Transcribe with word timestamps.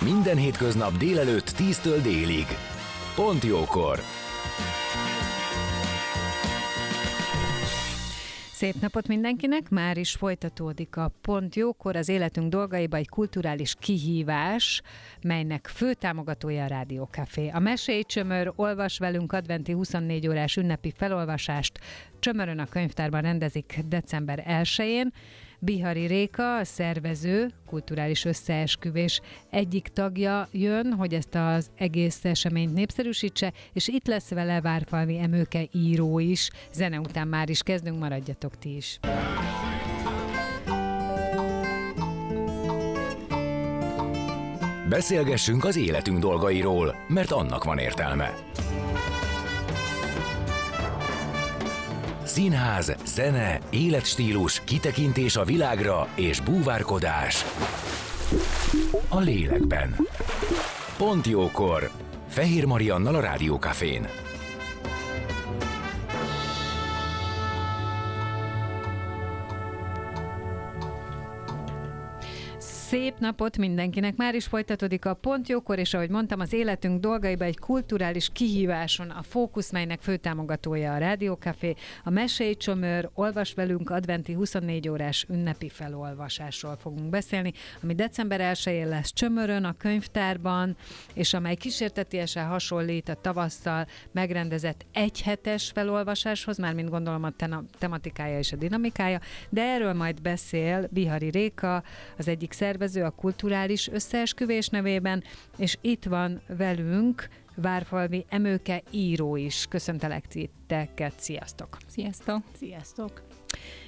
Minden 0.00 0.36
hétköznap 0.36 0.96
délelőtt 0.96 1.50
10-től 1.58 1.98
délig. 2.02 2.46
Pont 3.14 3.44
jókor! 3.44 4.00
Szép 8.52 8.74
napot 8.80 9.08
mindenkinek! 9.08 9.68
Már 9.68 9.96
is 9.96 10.12
folytatódik 10.12 10.96
a 10.96 11.12
Pont 11.20 11.54
Jókor, 11.54 11.96
az 11.96 12.08
életünk 12.08 12.48
dolgaiba 12.48 12.96
egy 12.96 13.08
kulturális 13.08 13.74
kihívás, 13.78 14.82
melynek 15.22 15.66
fő 15.66 15.94
támogatója 15.94 16.64
a 16.64 16.66
Rádiókafé. 16.66 17.48
A 17.48 17.58
Mesélj 17.58 18.02
Csömör 18.02 18.52
olvas 18.56 18.98
velünk 18.98 19.32
adventi 19.32 19.72
24 19.72 20.28
órás 20.28 20.56
ünnepi 20.56 20.92
felolvasást 20.96 21.78
Csömörön 22.18 22.58
a 22.58 22.66
könyvtárban 22.66 23.22
rendezik 23.22 23.80
december 23.88 24.44
1-én. 24.48 25.12
Bihari 25.58 26.06
Réka, 26.06 26.56
a 26.56 26.64
szervező, 26.64 27.50
kulturális 27.66 28.24
összeesküvés 28.24 29.20
egyik 29.50 29.88
tagja 29.88 30.48
jön, 30.52 30.92
hogy 30.92 31.14
ezt 31.14 31.34
az 31.34 31.70
egész 31.76 32.24
eseményt 32.24 32.74
népszerűsítse, 32.74 33.52
és 33.72 33.88
itt 33.88 34.06
lesz 34.06 34.28
vele 34.28 34.60
Várfalvi 34.60 35.18
Emőke 35.18 35.66
író 35.72 36.18
is. 36.18 36.50
Zene 36.72 37.00
után 37.00 37.28
már 37.28 37.48
is 37.48 37.62
kezdünk, 37.62 37.98
maradjatok 37.98 38.58
ti 38.58 38.76
is. 38.76 38.98
Beszélgessünk 44.88 45.64
az 45.64 45.76
életünk 45.76 46.18
dolgairól, 46.18 46.94
mert 47.08 47.30
annak 47.30 47.64
van 47.64 47.78
értelme. 47.78 48.34
Színház, 52.36 52.94
zene, 53.04 53.58
életstílus, 53.70 54.62
kitekintés 54.64 55.36
a 55.36 55.44
világra 55.44 56.08
és 56.14 56.40
búvárkodás. 56.40 57.44
A 59.08 59.18
lélekben. 59.18 59.96
Pont 60.96 61.26
jókor. 61.26 61.90
Fehér 62.28 62.64
Mariannal 62.64 63.14
a 63.14 63.20
Rádiókafén. 63.20 64.25
Szép 73.16 73.24
napot 73.24 73.56
mindenkinek! 73.56 74.16
Már 74.16 74.34
is 74.34 74.46
folytatódik 74.46 75.04
a 75.04 75.14
Pont 75.14 75.48
Jókor, 75.48 75.78
és 75.78 75.94
ahogy 75.94 76.10
mondtam, 76.10 76.40
az 76.40 76.52
életünk 76.52 77.00
dolgaiba 77.00 77.44
egy 77.44 77.58
kulturális 77.58 78.28
kihíváson 78.32 79.10
a 79.10 79.22
fókusz, 79.22 79.72
melynek 79.72 80.00
főtámogatója 80.00 80.94
a 80.94 80.98
Rádiókafé, 80.98 81.74
a 82.04 82.10
Mesélj 82.10 82.54
Csomőr, 82.54 83.10
olvas 83.14 83.54
velünk 83.54 83.90
adventi 83.90 84.32
24 84.32 84.88
órás 84.88 85.26
ünnepi 85.28 85.68
felolvasásról 85.68 86.76
fogunk 86.76 87.10
beszélni, 87.10 87.52
ami 87.82 87.94
december 87.94 88.54
1-én 88.54 88.88
lesz 88.88 89.12
Csömörön, 89.12 89.64
a 89.64 89.76
könyvtárban, 89.76 90.76
és 91.14 91.34
amely 91.34 91.54
kísértetiesen 91.54 92.46
hasonlít 92.46 93.08
a 93.08 93.20
tavasszal 93.20 93.86
megrendezett 94.12 94.86
egyhetes 94.92 95.70
felolvasáshoz, 95.74 96.58
már 96.58 96.74
mint 96.74 96.90
gondolom 96.90 97.24
a 97.24 97.32
tematikája 97.78 98.38
és 98.38 98.52
a 98.52 98.56
dinamikája, 98.56 99.20
de 99.48 99.62
erről 99.62 99.92
majd 99.92 100.22
beszél 100.22 100.88
Bihari 100.90 101.30
Réka, 101.30 101.82
az 102.18 102.28
egyik 102.28 102.52
szervező 102.52 103.04
a 103.06 103.10
kulturális 103.10 103.88
összeesküvés 103.88 104.68
nevében, 104.68 105.24
és 105.56 105.78
itt 105.80 106.04
van 106.04 106.40
velünk 106.46 107.28
Várfalvi 107.54 108.24
Emőke 108.28 108.82
író 108.90 109.36
is. 109.36 109.66
Köszöntelek 109.68 110.26
titeket, 110.26 111.12
sziasztok! 111.16 111.76
Sziasztok! 111.86 112.42
Sziasztok! 112.58 113.22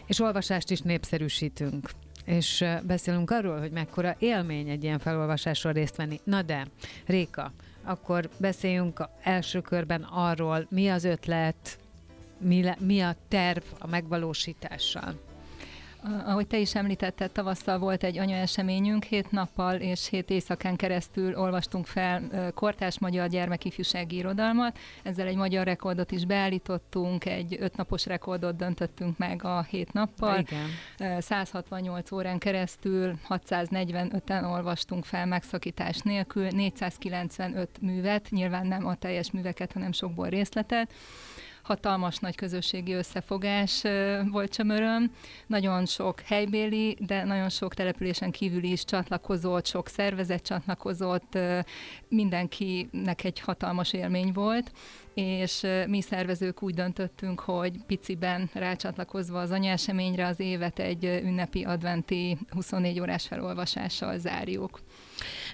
És 0.07 0.21
olvasást 0.21 0.71
is 0.71 0.81
népszerűsítünk 0.81 1.91
és 2.29 2.65
beszélünk 2.83 3.31
arról, 3.31 3.59
hogy 3.59 3.71
mekkora 3.71 4.17
élmény 4.19 4.69
egy 4.69 4.85
ilyen 4.85 4.99
felolvasásról 4.99 5.73
részt 5.73 5.97
venni. 5.97 6.21
Na 6.25 6.43
de, 6.43 6.67
Réka, 7.07 7.53
akkor 7.83 8.29
beszéljünk 8.37 9.09
első 9.23 9.61
körben 9.61 10.03
arról, 10.03 10.67
mi 10.71 10.89
az 10.89 11.05
ötlet, 11.05 11.79
mi, 12.39 12.63
le, 12.63 12.77
mi 12.81 13.01
a 13.01 13.17
terv 13.29 13.63
a 13.79 13.87
megvalósítással. 13.87 15.28
Ahogy 16.03 16.47
te 16.47 16.59
is 16.59 16.75
említetted, 16.75 17.31
tavasszal 17.31 17.79
volt 17.79 18.05
egy 18.05 18.19
anyaeseményünk, 18.19 19.05
hét 19.05 19.31
nappal 19.31 19.75
és 19.75 20.09
hét 20.09 20.31
éjszakán 20.31 20.77
keresztül 20.77 21.39
olvastunk 21.39 21.87
fel 21.87 22.23
kortás 22.55 22.99
magyar 22.99 23.29
gyermekifjúsági 23.29 24.17
irodalmat. 24.17 24.79
Ezzel 25.03 25.27
egy 25.27 25.37
magyar 25.37 25.65
rekordot 25.65 26.11
is 26.11 26.25
beállítottunk, 26.25 27.25
egy 27.25 27.57
ötnapos 27.61 28.07
rekordot 28.07 28.57
döntöttünk 28.57 29.19
meg 29.19 29.45
a 29.45 29.63
hét 29.63 29.93
nappal. 29.93 30.39
Igen. 30.39 31.21
168 31.21 32.13
órán 32.13 32.39
keresztül 32.39 33.15
645-en 33.29 34.51
olvastunk 34.51 35.05
fel 35.05 35.27
megszakítás 35.27 35.99
nélkül, 35.99 36.49
495 36.51 37.69
művet, 37.81 38.31
nyilván 38.31 38.67
nem 38.67 38.87
a 38.87 38.95
teljes 38.95 39.31
műveket, 39.31 39.73
hanem 39.73 39.93
sokból 39.93 40.29
részletet 40.29 40.93
hatalmas 41.69 42.19
nagy 42.19 42.35
közösségi 42.35 42.93
összefogás 42.93 43.83
volt 44.31 44.53
Csömöröm. 44.53 45.11
Nagyon 45.47 45.87
sok 45.87 46.21
helybéli, 46.21 46.97
de 47.01 47.25
nagyon 47.25 47.49
sok 47.49 47.75
településen 47.75 48.31
kívül 48.31 48.63
is 48.63 48.85
csatlakozott, 48.85 49.67
sok 49.67 49.89
szervezet 49.89 50.43
csatlakozott, 50.43 51.39
mindenkinek 52.09 53.25
egy 53.25 53.41
hatalmas 53.41 53.93
élmény 53.93 54.33
volt, 54.33 54.73
és 55.15 55.67
mi 55.87 56.01
szervezők 56.01 56.63
úgy 56.63 56.75
döntöttünk, 56.75 57.41
hogy 57.41 57.85
piciben 57.87 58.51
rácsatlakozva 58.53 59.41
az 59.41 59.51
anyaeseményre 59.51 60.27
az 60.27 60.41
évet 60.41 60.79
egy 60.79 61.05
ünnepi 61.05 61.65
adventi 61.65 62.39
24 62.51 63.01
órás 63.01 63.27
felolvasással 63.27 64.19
zárjuk. 64.19 64.81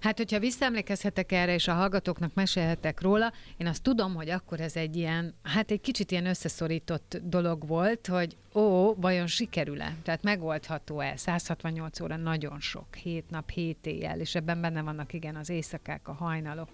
Hát, 0.00 0.16
hogyha 0.16 0.38
visszaemlékezhetek 0.38 1.32
erre, 1.32 1.54
és 1.54 1.68
a 1.68 1.72
hallgatóknak 1.72 2.34
mesélhetek 2.34 3.00
róla, 3.00 3.32
én 3.56 3.66
azt 3.66 3.82
tudom, 3.82 4.14
hogy 4.14 4.30
akkor 4.30 4.60
ez 4.60 4.76
egy 4.76 4.96
ilyen, 4.96 5.34
hát 5.42 5.70
egy 5.70 5.80
kicsit 5.80 6.10
ilyen 6.10 6.26
összeszorított 6.26 7.20
dolog 7.22 7.66
volt, 7.66 8.06
hogy 8.06 8.36
ó, 8.54 8.94
vajon 8.94 9.26
sikerül-e? 9.26 9.96
Tehát 10.02 10.22
megoldható-e? 10.22 11.16
168 11.16 12.00
óra 12.00 12.16
nagyon 12.16 12.60
sok, 12.60 12.94
7 12.94 13.30
nap, 13.30 13.50
7 13.50 13.86
éjjel, 13.86 14.20
és 14.20 14.34
ebben 14.34 14.60
benne 14.60 14.82
vannak 14.82 15.12
igen 15.12 15.36
az 15.36 15.50
éjszakák, 15.50 16.08
a 16.08 16.12
hajnalok 16.12 16.68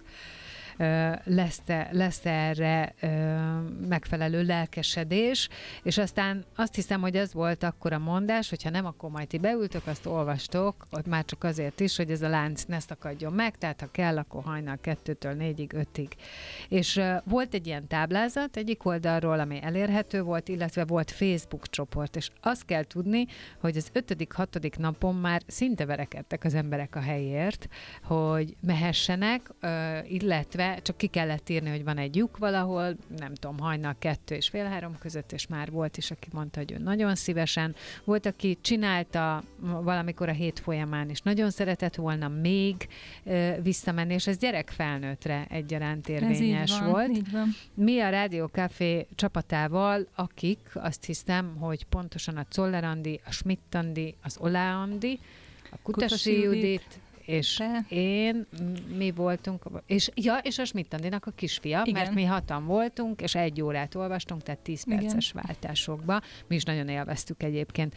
lesz-e, 1.23 1.89
lesz 1.91 2.25
erre 2.25 2.93
megfelelő 3.87 4.43
lelkesedés, 4.43 5.49
és 5.83 5.97
aztán 5.97 6.45
azt 6.55 6.75
hiszem, 6.75 7.01
hogy 7.01 7.15
ez 7.15 7.33
volt 7.33 7.63
akkor 7.63 7.93
a 7.93 7.99
mondás, 7.99 8.49
hogyha 8.49 8.69
nem, 8.69 8.85
akkor 8.85 9.09
majd 9.09 9.27
ti 9.27 9.37
beültök, 9.37 9.87
azt 9.87 10.05
olvastok, 10.05 10.87
ott 10.91 11.07
már 11.07 11.25
csak 11.25 11.43
azért 11.43 11.79
is, 11.79 11.97
hogy 11.97 12.11
ez 12.11 12.21
a 12.21 12.29
lánc 12.29 12.63
ne 12.63 12.79
szakadjon 12.79 13.33
meg, 13.33 13.57
tehát 13.57 13.81
ha 13.81 13.87
kell, 13.91 14.17
akkor 14.17 14.43
hajnal 14.43 14.77
kettőtől 14.81 15.33
négyig, 15.33 15.73
ötig. 15.73 16.07
És 16.69 17.01
volt 17.23 17.53
egy 17.53 17.67
ilyen 17.67 17.87
táblázat 17.87 18.57
egyik 18.57 18.85
oldalról, 18.85 19.39
ami 19.39 19.59
elérhető 19.61 20.21
volt, 20.21 20.47
illetve 20.47 20.85
volt 20.85 21.11
Facebook 21.11 21.69
csoport, 21.69 22.15
és 22.15 22.29
azt 22.41 22.65
kell 22.65 22.83
tudni, 22.83 23.25
hogy 23.59 23.77
az 23.77 23.89
ötödik, 23.93 24.31
hatodik 24.31 24.77
napon 24.77 25.15
már 25.15 25.41
szinte 25.47 25.85
verekedtek 25.85 26.43
az 26.43 26.53
emberek 26.53 26.95
a 26.95 26.99
helyért, 26.99 27.67
hogy 28.03 28.55
mehessenek, 28.61 29.51
illetve 30.07 30.60
csak 30.81 30.97
ki 30.97 31.07
kellett 31.07 31.49
írni, 31.49 31.69
hogy 31.69 31.83
van 31.83 31.97
egy 31.97 32.15
lyuk 32.15 32.37
valahol, 32.37 32.95
nem 33.17 33.33
tudom, 33.33 33.59
hajnal 33.59 33.95
kettő 33.99 34.35
és 34.35 34.49
fél 34.49 34.65
három 34.65 34.97
között, 34.97 35.31
és 35.31 35.47
már 35.47 35.71
volt 35.71 35.97
is, 35.97 36.11
aki 36.11 36.27
mondta, 36.31 36.59
hogy 36.59 36.71
ő 36.71 36.77
nagyon 36.77 37.15
szívesen. 37.15 37.75
Volt, 38.03 38.25
aki 38.25 38.57
csinálta 38.61 39.43
valamikor 39.59 40.29
a 40.29 40.31
hét 40.31 40.59
folyamán, 40.59 41.09
és 41.09 41.21
nagyon 41.21 41.49
szeretett 41.49 41.95
volna 41.95 42.27
még 42.27 42.87
ö, 43.23 43.51
visszamenni, 43.63 44.13
és 44.13 44.27
ez 44.27 44.37
gyerek 44.37 44.69
felnőttre 44.69 45.45
egyaránt 45.49 46.09
érvényes 46.09 46.71
ez 46.71 46.77
így 46.77 46.79
van, 46.79 46.89
volt. 46.89 47.09
Így 47.09 47.31
van. 47.31 47.47
Mi 47.73 47.99
a 47.99 48.09
Rádió 48.09 48.45
Café 48.45 49.07
csapatával, 49.15 50.07
akik 50.15 50.59
azt 50.73 51.05
hiszem, 51.05 51.55
hogy 51.59 51.85
pontosan 51.85 52.37
a 52.37 52.45
Czollerandi, 52.49 53.19
a 53.25 53.31
Schmidt-Andi, 53.31 54.15
az 54.23 54.37
Olá 54.39 54.75
Andi, 54.75 55.19
a 55.71 55.77
Kutasi, 55.81 56.05
Kutasi 56.05 56.41
Judit, 56.41 56.61
Judit 56.61 56.99
és 57.31 57.55
Te? 57.55 57.85
én, 57.89 58.47
mi 58.95 59.11
voltunk, 59.11 59.63
és 59.85 60.09
ja, 60.15 60.37
és 60.37 60.57
a 60.57 60.65
Smittandinak 60.65 61.25
a 61.25 61.31
kisfia, 61.31 61.81
Igen. 61.85 62.01
mert 62.01 62.13
mi 62.13 62.23
hatan 62.23 62.65
voltunk, 62.65 63.21
és 63.21 63.35
egy 63.35 63.61
órát 63.61 63.95
olvastunk, 63.95 64.43
tehát 64.43 64.59
10 64.59 64.83
Igen. 64.85 64.99
perces 64.99 65.31
váltásokba. 65.31 66.21
Mi 66.47 66.55
is 66.55 66.63
nagyon 66.63 66.87
élveztük 66.87 67.43
egyébként. 67.43 67.95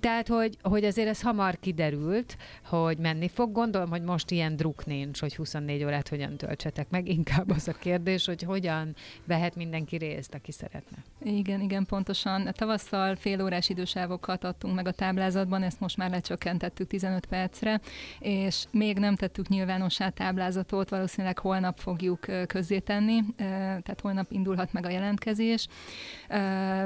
Tehát, 0.00 0.28
hogy, 0.28 0.56
hogy 0.62 0.84
azért 0.84 1.08
ez 1.08 1.22
hamar 1.22 1.58
kiderült, 1.60 2.36
hogy 2.64 2.98
menni 2.98 3.28
fog. 3.28 3.52
Gondolom, 3.52 3.88
hogy 3.88 4.02
most 4.02 4.30
ilyen 4.30 4.56
druk 4.56 4.86
nincs, 4.86 5.20
hogy 5.20 5.36
24 5.36 5.84
órát 5.84 6.08
hogyan 6.08 6.36
töltsetek 6.36 6.90
meg. 6.90 7.08
Inkább 7.08 7.50
az 7.50 7.68
a 7.68 7.72
kérdés, 7.72 8.26
hogy 8.26 8.42
hogyan 8.42 8.94
vehet 9.24 9.56
mindenki 9.56 9.96
részt, 9.96 10.34
aki 10.34 10.52
szeretne. 10.52 10.96
Igen, 11.22 11.60
igen, 11.60 11.86
pontosan. 11.86 12.50
Tavasszal 12.52 13.16
fél 13.16 13.42
órás 13.42 13.68
idősávokat 13.68 14.44
adtunk 14.44 14.74
meg 14.74 14.86
a 14.86 14.92
táblázatban, 14.92 15.62
ezt 15.62 15.80
most 15.80 15.96
már 15.96 16.10
lecsökkentettük 16.10 16.86
15 16.86 17.26
percre, 17.26 17.80
és 18.18 18.64
még 18.72 18.98
nem 18.98 19.14
tettük 19.14 19.48
nyilvánossá 19.48 20.08
táblázatot, 20.08 20.88
valószínűleg 20.88 21.38
holnap 21.38 21.78
fogjuk 21.78 22.26
közzétenni, 22.46 23.20
tehát 23.36 24.00
holnap 24.02 24.32
indulhat 24.32 24.72
meg 24.72 24.86
a 24.86 24.90
jelentkezés, 24.90 25.66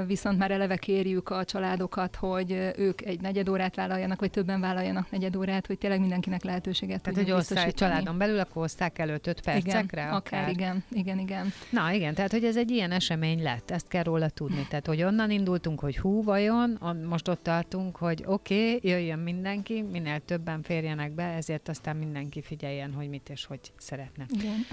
viszont 0.07 0.39
már 0.39 0.51
eleve 0.51 0.77
kérjük 0.77 1.31
a 1.31 1.45
családokat, 1.45 2.17
hogy 2.17 2.73
ők 2.77 3.03
egy 3.03 3.21
negyed 3.21 3.49
órát 3.49 3.77
vállaljanak, 3.77 4.21
vagy 4.21 4.31
többen 4.31 4.61
vállaljanak 4.61 5.11
negyed 5.11 5.37
órát, 5.37 5.67
hogy 5.67 5.79
tényleg 5.79 6.01
mindenkinek 6.01 6.45
lehetőséget 6.45 7.01
Tehát, 7.01 7.19
hogy 7.19 7.31
osztály 7.31 7.73
családon 7.73 8.19
belül, 8.19 8.39
akkor 8.39 8.63
oszták 8.63 8.99
előtt 8.99 9.27
5 9.27 9.41
percekre? 9.41 10.01
Igen, 10.01 10.15
akár, 10.15 10.49
igen, 10.49 10.85
igen, 10.91 11.19
igen. 11.19 11.53
Na 11.71 11.93
igen, 11.93 12.15
tehát 12.15 12.31
hogy 12.31 12.45
ez 12.45 12.57
egy 12.57 12.71
ilyen 12.71 12.93
esemény 12.93 13.43
lett, 13.43 13.71
ezt 13.71 13.89
kell 13.89 14.03
róla 14.03 14.29
tudni. 14.29 14.67
Tehát, 14.69 14.87
hogy 14.87 15.03
onnan 15.03 15.31
indultunk, 15.31 15.81
hogy 15.81 15.99
hú, 15.99 16.23
vajon, 16.23 16.77
on- 16.81 17.05
most 17.05 17.29
ott 17.29 17.43
tartunk, 17.43 17.97
hogy 17.97 18.23
oké, 18.27 18.75
okay, 18.75 18.91
jöjjön 18.91 19.19
mindenki, 19.19 19.83
minél 19.83 20.21
többen 20.25 20.63
férjenek 20.63 21.13
be, 21.13 21.25
ezért 21.25 21.66
aztán 21.69 21.97
mindenki 21.97 22.43
figyeljen, 22.43 22.93
hogy 22.93 23.09
mit 23.09 23.29
és 23.29 23.45
hogy 23.45 23.61
szeretne. 23.77 24.27
igen. 24.29 24.67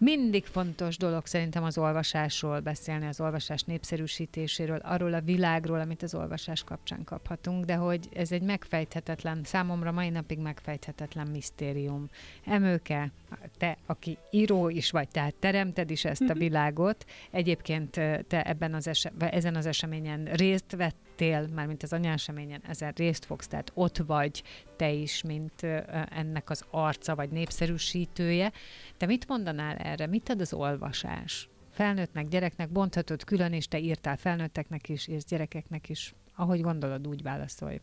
Mindig 0.00 0.44
fontos 0.44 0.96
dolog 0.96 1.26
szerintem 1.26 1.64
az 1.64 1.78
olvasásról 1.78 2.60
beszélni, 2.60 3.06
az 3.06 3.20
olvasás 3.20 3.62
népszerűsítéséről, 3.62 4.78
arról 4.78 5.14
a 5.14 5.20
világról, 5.20 5.80
amit 5.80 6.02
az 6.02 6.14
olvasás 6.14 6.64
kapcsán 6.64 7.04
kaphatunk, 7.04 7.64
de 7.64 7.74
hogy 7.74 8.08
ez 8.14 8.32
egy 8.32 8.42
megfejthetetlen, 8.42 9.40
számomra 9.44 9.92
mai 9.92 10.08
napig 10.08 10.38
megfejthetetlen 10.38 11.26
misztérium. 11.26 12.08
Emőke, 12.44 13.12
te, 13.58 13.76
aki 13.86 14.18
író 14.30 14.68
is 14.68 14.90
vagy, 14.90 15.08
tehát 15.08 15.34
teremted 15.34 15.90
is 15.90 16.04
ezt 16.04 16.28
a 16.28 16.34
világot, 16.34 17.04
egyébként 17.30 17.90
te 18.28 18.42
ebben 18.42 18.74
az 18.74 18.86
ese- 18.86 19.12
vagy 19.18 19.32
ezen 19.32 19.54
az 19.54 19.66
eseményen 19.66 20.24
részt 20.24 20.76
vettél, 21.18 21.54
mármint 21.54 21.82
az 21.82 21.92
anyaeseményen, 21.92 22.62
ezen 22.66 22.92
részt 22.96 23.24
fogsz, 23.24 23.46
tehát 23.46 23.70
ott 23.74 23.96
vagy 23.96 24.42
te 24.76 24.90
is, 24.90 25.22
mint 25.22 25.62
ennek 26.10 26.50
az 26.50 26.64
arca, 26.70 27.14
vagy 27.14 27.30
népszerűsítője. 27.30 28.52
Te 28.96 29.06
mit 29.06 29.28
mondanál 29.28 29.76
erre? 29.76 30.06
Mit 30.06 30.28
ad 30.28 30.40
az 30.40 30.52
olvasás? 30.52 31.48
Felnőttnek, 31.70 32.28
gyereknek 32.28 32.70
bonthatod 32.70 33.24
külön, 33.24 33.52
és 33.52 33.68
te 33.68 33.78
írtál 33.78 34.16
felnőtteknek 34.16 34.88
is, 34.88 35.08
és 35.08 35.24
gyerekeknek 35.24 35.88
is. 35.88 36.14
Ahogy 36.36 36.60
gondolod, 36.60 37.06
úgy 37.06 37.22
válaszolj. 37.22 37.80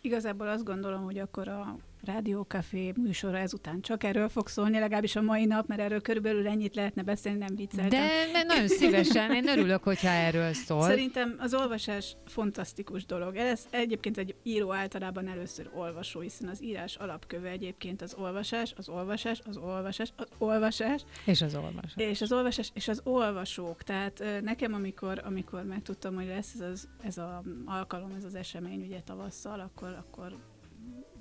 Igazából 0.00 0.48
azt 0.48 0.64
gondolom, 0.64 1.02
hogy 1.02 1.18
akkor 1.18 1.48
a 1.48 1.76
Rádiókafé 2.04 2.92
műsora 2.96 3.38
ezután 3.38 3.80
csak 3.80 4.04
erről 4.04 4.28
fog 4.28 4.48
szólni, 4.48 4.78
legalábbis 4.78 5.16
a 5.16 5.22
mai 5.22 5.44
nap, 5.44 5.66
mert 5.66 5.80
erről 5.80 6.00
körülbelül 6.00 6.48
ennyit 6.48 6.74
lehetne 6.74 7.02
beszélni, 7.02 7.38
nem 7.38 7.56
vicceltem. 7.56 8.06
De, 8.32 8.42
nagyon 8.46 8.68
szívesen, 8.78 9.32
én 9.32 9.48
örülök, 9.48 9.82
hogyha 9.82 10.08
erről 10.08 10.52
szól. 10.52 10.82
Szerintem 10.82 11.36
az 11.38 11.54
olvasás 11.54 12.16
fantasztikus 12.26 13.06
dolog. 13.06 13.36
Ez 13.36 13.66
egyébként 13.70 14.18
egy 14.18 14.34
író 14.42 14.72
általában 14.72 15.28
először 15.28 15.70
olvasó, 15.74 16.20
hiszen 16.20 16.48
az 16.48 16.62
írás 16.62 16.96
alapköve 16.96 17.48
egyébként 17.48 18.02
az 18.02 18.14
olvasás, 18.18 18.74
az 18.76 18.88
olvasás, 18.88 19.40
az 19.44 19.56
olvasás, 19.56 20.12
az 20.16 20.26
olvasás, 20.38 21.04
És 21.24 21.42
az 21.42 21.54
olvasás. 21.54 21.92
és 21.96 22.20
az 22.20 22.32
olvasás, 22.32 22.70
és 22.74 22.88
az 22.88 23.00
olvasók. 23.04 23.82
Tehát 23.82 24.24
nekem, 24.42 24.74
amikor, 24.74 25.22
amikor 25.24 25.64
megtudtam, 25.64 26.14
hogy 26.14 26.26
lesz 26.26 26.54
ez 26.54 26.60
az 26.60 26.88
ez 27.02 27.18
a 27.18 27.42
alkalom, 27.64 28.12
ez 28.16 28.24
az 28.24 28.34
esemény 28.34 28.82
ugye 28.82 29.00
tavasszal, 29.00 29.60
akkor, 29.60 29.88
akkor 29.88 30.36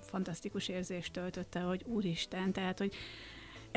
fantasztikus 0.08 0.68
érzést 0.68 1.14
töltötte, 1.14 1.60
hogy 1.60 1.84
úristen, 1.86 2.52
tehát, 2.52 2.78
hogy 2.78 2.94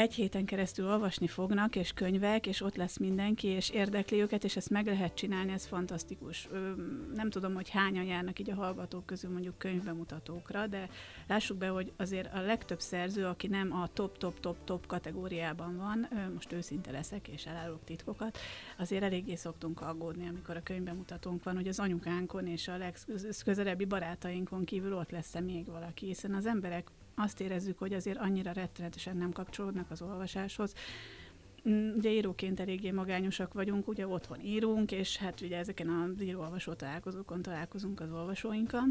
egy 0.01 0.15
héten 0.15 0.45
keresztül 0.45 0.87
olvasni 0.87 1.27
fognak, 1.27 1.77
és 1.77 1.93
könyvek, 1.93 2.47
és 2.47 2.61
ott 2.61 2.77
lesz 2.77 2.99
mindenki, 2.99 3.47
és 3.49 3.71
érdekli 3.71 4.21
őket, 4.21 4.45
és 4.45 4.57
ezt 4.57 4.71
meg 4.71 4.87
lehet 4.87 5.15
csinálni, 5.15 5.53
ez 5.53 5.67
fantasztikus. 5.67 6.49
Nem 7.15 7.31
tudom, 7.31 7.55
hogy 7.55 7.69
hányan 7.69 8.05
járnak 8.05 8.39
így 8.39 8.51
a 8.51 8.55
hallgatók 8.55 9.07
közül 9.07 9.31
mondjuk 9.31 9.59
könyvbemutatókra, 9.59 10.67
de 10.67 10.89
lássuk 11.27 11.57
be, 11.57 11.69
hogy 11.69 11.93
azért 11.97 12.35
a 12.35 12.41
legtöbb 12.41 12.81
szerző, 12.81 13.27
aki 13.27 13.47
nem 13.47 13.73
a 13.73 13.89
top-top-top-top 13.93 14.87
kategóriában 14.87 15.77
van, 15.77 16.09
most 16.35 16.53
őszinte 16.53 16.91
leszek, 16.91 17.29
és 17.29 17.47
elárulok 17.47 17.85
titkokat, 17.85 18.39
azért 18.79 19.03
eléggé 19.03 19.35
szoktunk 19.35 19.81
aggódni, 19.81 20.29
amikor 20.29 20.57
a 20.57 20.63
könyvbemutatónk 20.63 21.43
van, 21.43 21.55
hogy 21.55 21.69
az 21.69 21.79
anyukánkon 21.79 22.47
és 22.47 22.69
a 22.69 22.77
legközelebbi 22.77 23.85
barátainkon 23.85 24.65
kívül 24.65 24.95
ott 24.95 25.11
lesz-e 25.11 25.41
még 25.41 25.67
valaki, 25.67 26.07
hiszen 26.07 26.35
az 26.35 26.47
emberek 26.47 26.91
azt 27.23 27.41
érezzük, 27.41 27.79
hogy 27.79 27.93
azért 27.93 28.19
annyira 28.19 28.53
rettenetesen 28.53 29.17
nem 29.17 29.33
kapcsolódnak 29.33 29.91
az 29.91 30.03
olvasáshoz. 30.03 30.75
Mm, 31.69 31.95
Ugye 31.97 32.11
íróként 32.11 32.61
eléggé 32.61 32.91
magányosak 32.91 33.53
vagyunk, 33.53 33.89
ugye 33.89 34.07
otthon 34.07 34.41
írunk, 34.41 34.93
és 34.93 35.17
hát 35.17 35.41
ugye 35.41 35.59
ezeken 35.59 35.89
az 35.89 36.23
író-olvasó 36.23 36.73
találkozókon 36.73 37.43
találkozunk 37.43 38.01
az 38.01 38.11
olvasóinkkal. 38.11 38.85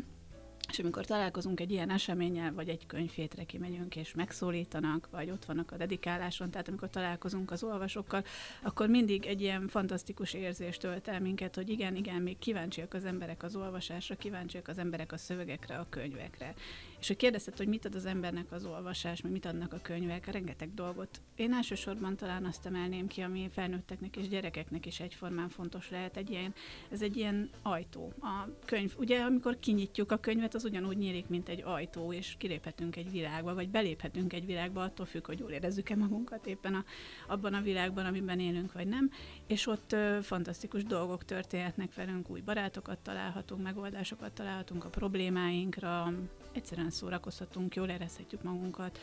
És 0.70 0.80
amikor 0.80 1.06
találkozunk 1.06 1.60
egy 1.60 1.72
ilyen 1.72 1.90
eseménnyel, 1.90 2.54
vagy 2.54 2.70
egy 2.70 2.86
könyvhétre 2.86 3.44
kimegyünk, 3.44 3.96
és 3.96 4.14
megszólítanak, 4.14 5.08
vagy 5.12 5.30
ott 5.30 5.46
vannak 5.46 5.72
a 5.72 5.78
dedikáláson, 5.78 6.52
tehát 6.52 6.68
amikor 6.68 6.90
találkozunk 6.90 7.52
az 7.52 7.64
olvasókkal, 7.64 8.24
akkor 8.64 8.88
mindig 8.88 9.26
egy 9.26 9.42
ilyen 9.42 9.68
fantasztikus 9.68 10.34
érzés 10.34 10.78
tölt 10.78 11.08
el 11.08 11.20
minket, 11.20 11.56
hogy 11.56 11.70
igen, 11.70 11.96
igen, 11.96 12.22
még 12.22 12.40
kíváncsiak 12.40 12.94
az 12.94 13.06
emberek 13.06 13.44
az 13.44 13.56
olvasásra, 13.56 14.16
kíváncsiak 14.16 14.68
az 14.68 14.78
emberek 14.78 15.12
a 15.12 15.18
szövegekre, 15.18 15.78
a 15.78 15.88
könyvekre. 15.90 16.54
És 17.00 17.08
hogy 17.08 17.16
kérdezted, 17.16 17.58
hogy 17.58 17.68
mit 17.68 17.86
ad 17.86 17.96
az 17.96 18.06
embernek 18.06 18.52
az 18.52 18.66
olvasás, 18.66 19.22
meg 19.22 19.32
mit 19.32 19.46
adnak 19.46 19.74
a 19.74 19.80
könyvek, 19.82 20.32
rengeteg 20.32 20.74
dolgot. 20.74 21.22
Én 21.36 21.54
elsősorban 21.54 22.16
talán 22.16 22.46
azt 22.46 22.66
emelném 22.66 23.08
ki, 23.08 23.22
ami 23.22 23.50
felnőtteknek 23.52 24.18
és 24.18 24.28
gyerekeknek 24.28 24.86
is 24.86 25.00
egyformán 25.00 25.50
fontos 25.50 25.90
lehet. 25.90 26.18
Egy 26.18 26.30
ilyen, 26.30 26.54
ez 26.90 27.02
egy 27.02 27.18
ilyen 27.18 27.50
ajtó. 27.62 28.14
A 28.22 28.48
könyv, 28.66 28.94
ugye 28.98 29.22
amikor 29.22 29.60
kinyitjuk 29.60 30.12
a 30.12 30.18
könyvet, 30.18 30.54
az 30.54 30.64
ugyanúgy 30.64 30.98
nyílik, 30.98 31.28
mint 31.28 31.50
egy 31.50 31.62
ajtó, 31.66 32.14
és 32.14 32.36
kiléphetünk 32.38 32.96
egy 32.96 33.12
világba, 33.12 33.54
vagy 33.54 33.70
beléphetünk 33.70 34.34
egy 34.34 34.46
világba, 34.46 34.82
attól 34.82 35.06
függ, 35.06 35.26
hogy 35.26 35.40
jól 35.40 35.52
érezzük-e 35.52 35.96
magunkat 35.96 36.48
éppen 36.48 36.76
a, 36.76 36.86
abban 37.28 37.54
a 37.54 37.62
világban, 37.62 38.06
amiben 38.06 38.40
élünk, 38.40 38.74
vagy 38.74 38.88
nem. 38.88 39.12
És 39.48 39.68
ott 39.68 39.92
ö, 39.92 40.18
fantasztikus 40.22 40.84
dolgok 40.84 41.26
történhetnek 41.26 41.96
velünk, 41.96 42.30
új 42.30 42.40
barátokat 42.40 43.00
találhatunk, 43.00 43.64
megoldásokat 43.64 44.32
találhatunk 44.32 44.86
a 44.86 44.90
problémáinkra, 44.90 46.14
egyszerűen 46.52 46.89
szórakozhatunk, 46.90 47.76
jól 47.76 47.88
érezhetjük 47.88 48.44
magunkat. 48.44 49.00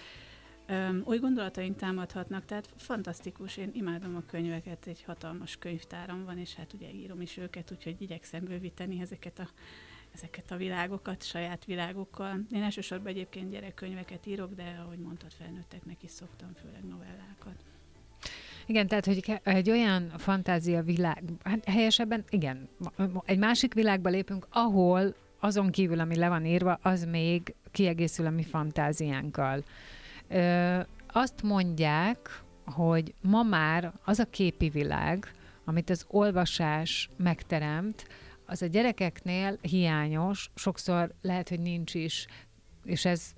Öm, 0.66 1.02
új 1.04 1.18
gondolataink 1.18 1.76
támadhatnak, 1.76 2.44
tehát 2.44 2.68
fantasztikus, 2.76 3.56
én 3.56 3.70
imádom 3.72 4.16
a 4.16 4.22
könyveket, 4.26 4.86
egy 4.86 5.02
hatalmas 5.02 5.56
könyvtáram 5.56 6.24
van, 6.24 6.38
és 6.38 6.54
hát 6.54 6.72
ugye 6.72 6.90
írom 6.90 7.20
is 7.20 7.36
őket, 7.36 7.72
úgyhogy 7.72 7.96
igyekszem 7.98 8.44
bővíteni 8.44 9.00
ezeket 9.00 9.38
a, 9.38 9.48
ezeket 10.14 10.50
a 10.50 10.56
világokat, 10.56 11.22
saját 11.22 11.64
világokkal. 11.64 12.40
Én 12.50 12.62
elsősorban 12.62 13.06
egyébként 13.06 13.50
gyerekkönyveket 13.50 14.26
írok, 14.26 14.54
de 14.54 14.80
ahogy 14.84 14.98
mondtad, 14.98 15.32
felnőtteknek 15.32 16.02
is 16.02 16.10
szoktam, 16.10 16.54
főleg 16.54 16.84
novellákat. 16.84 17.64
Igen, 18.66 18.86
tehát, 18.86 19.04
hogy 19.06 19.40
egy 19.42 19.70
olyan 19.70 20.08
fantázia 20.16 20.82
világ, 20.82 21.22
hát 21.44 21.64
helyesebben, 21.64 22.24
igen, 22.28 22.68
egy 23.24 23.38
másik 23.38 23.74
világba 23.74 24.08
lépünk, 24.08 24.46
ahol 24.50 25.14
azon 25.46 25.70
kívül, 25.70 26.00
ami 26.00 26.16
le 26.16 26.28
van 26.28 26.44
írva, 26.44 26.78
az 26.82 27.04
még 27.04 27.54
kiegészül 27.70 28.26
a 28.26 28.30
mi 28.30 28.42
fantáziánkkal. 28.42 29.64
Ö, 30.28 30.78
azt 31.12 31.42
mondják, 31.42 32.42
hogy 32.64 33.14
ma 33.20 33.42
már 33.42 33.92
az 34.04 34.18
a 34.18 34.30
képi 34.30 34.68
világ, 34.68 35.32
amit 35.64 35.90
az 35.90 36.04
olvasás 36.08 37.10
megteremt, 37.16 38.06
az 38.46 38.62
a 38.62 38.66
gyerekeknél 38.66 39.58
hiányos, 39.60 40.50
sokszor 40.54 41.14
lehet, 41.22 41.48
hogy 41.48 41.60
nincs 41.60 41.94
is, 41.94 42.26
és 42.84 43.04
ez, 43.04 43.32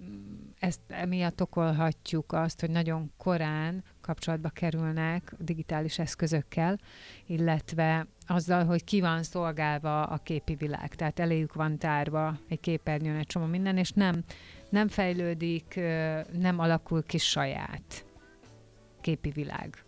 ezt 0.58 0.80
emiatt 0.88 1.42
okolhatjuk 1.42 2.32
azt, 2.32 2.60
hogy 2.60 2.70
nagyon 2.70 3.12
korán 3.16 3.84
kapcsolatba 4.08 4.48
kerülnek 4.48 5.34
digitális 5.38 5.98
eszközökkel, 5.98 6.78
illetve 7.26 8.06
azzal, 8.26 8.64
hogy 8.64 8.84
ki 8.84 9.00
van 9.00 9.22
szolgálva 9.22 10.02
a 10.02 10.16
képi 10.16 10.54
világ. 10.54 10.94
Tehát 10.94 11.18
eléjük 11.18 11.54
van 11.54 11.78
tárva 11.78 12.38
egy 12.48 12.60
képernyőn 12.60 13.16
egy 13.16 13.26
csomó 13.26 13.46
minden, 13.46 13.76
és 13.76 13.90
nem, 13.90 14.24
nem 14.68 14.88
fejlődik, 14.88 15.80
nem 16.32 16.58
alakul 16.58 17.02
ki 17.02 17.18
saját 17.18 18.04
képi 19.00 19.30
világ. 19.30 19.84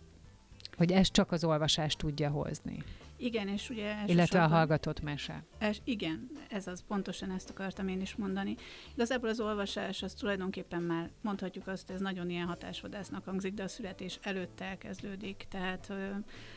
Hogy 0.77 0.91
ez 0.91 1.11
csak 1.11 1.31
az 1.31 1.43
olvasás 1.43 1.95
tudja 1.95 2.29
hozni. 2.29 2.83
Igen, 3.21 3.47
és 3.47 3.69
ugye 3.69 3.95
Illetve 4.07 4.43
a 4.43 4.47
hallgatott 4.47 5.01
mese. 5.01 5.43
Es, 5.57 5.81
igen, 5.83 6.29
ez 6.49 6.67
az, 6.67 6.83
pontosan 6.87 7.31
ezt 7.31 7.49
akartam 7.49 7.87
én 7.87 8.01
is 8.01 8.15
mondani. 8.15 8.55
Igazából 8.93 9.29
az 9.29 9.39
olvasás, 9.39 10.03
az 10.03 10.13
tulajdonképpen 10.13 10.81
már 10.81 11.09
mondhatjuk 11.21 11.67
azt, 11.67 11.89
ez 11.89 11.99
nagyon 11.99 12.29
ilyen 12.29 12.47
hatásvadásznak 12.47 13.25
hangzik, 13.25 13.53
de 13.53 13.63
a 13.63 13.67
születés 13.67 14.19
előtt 14.21 14.61
elkezdődik. 14.61 15.45
Tehát 15.49 15.87
ö, 15.89 16.09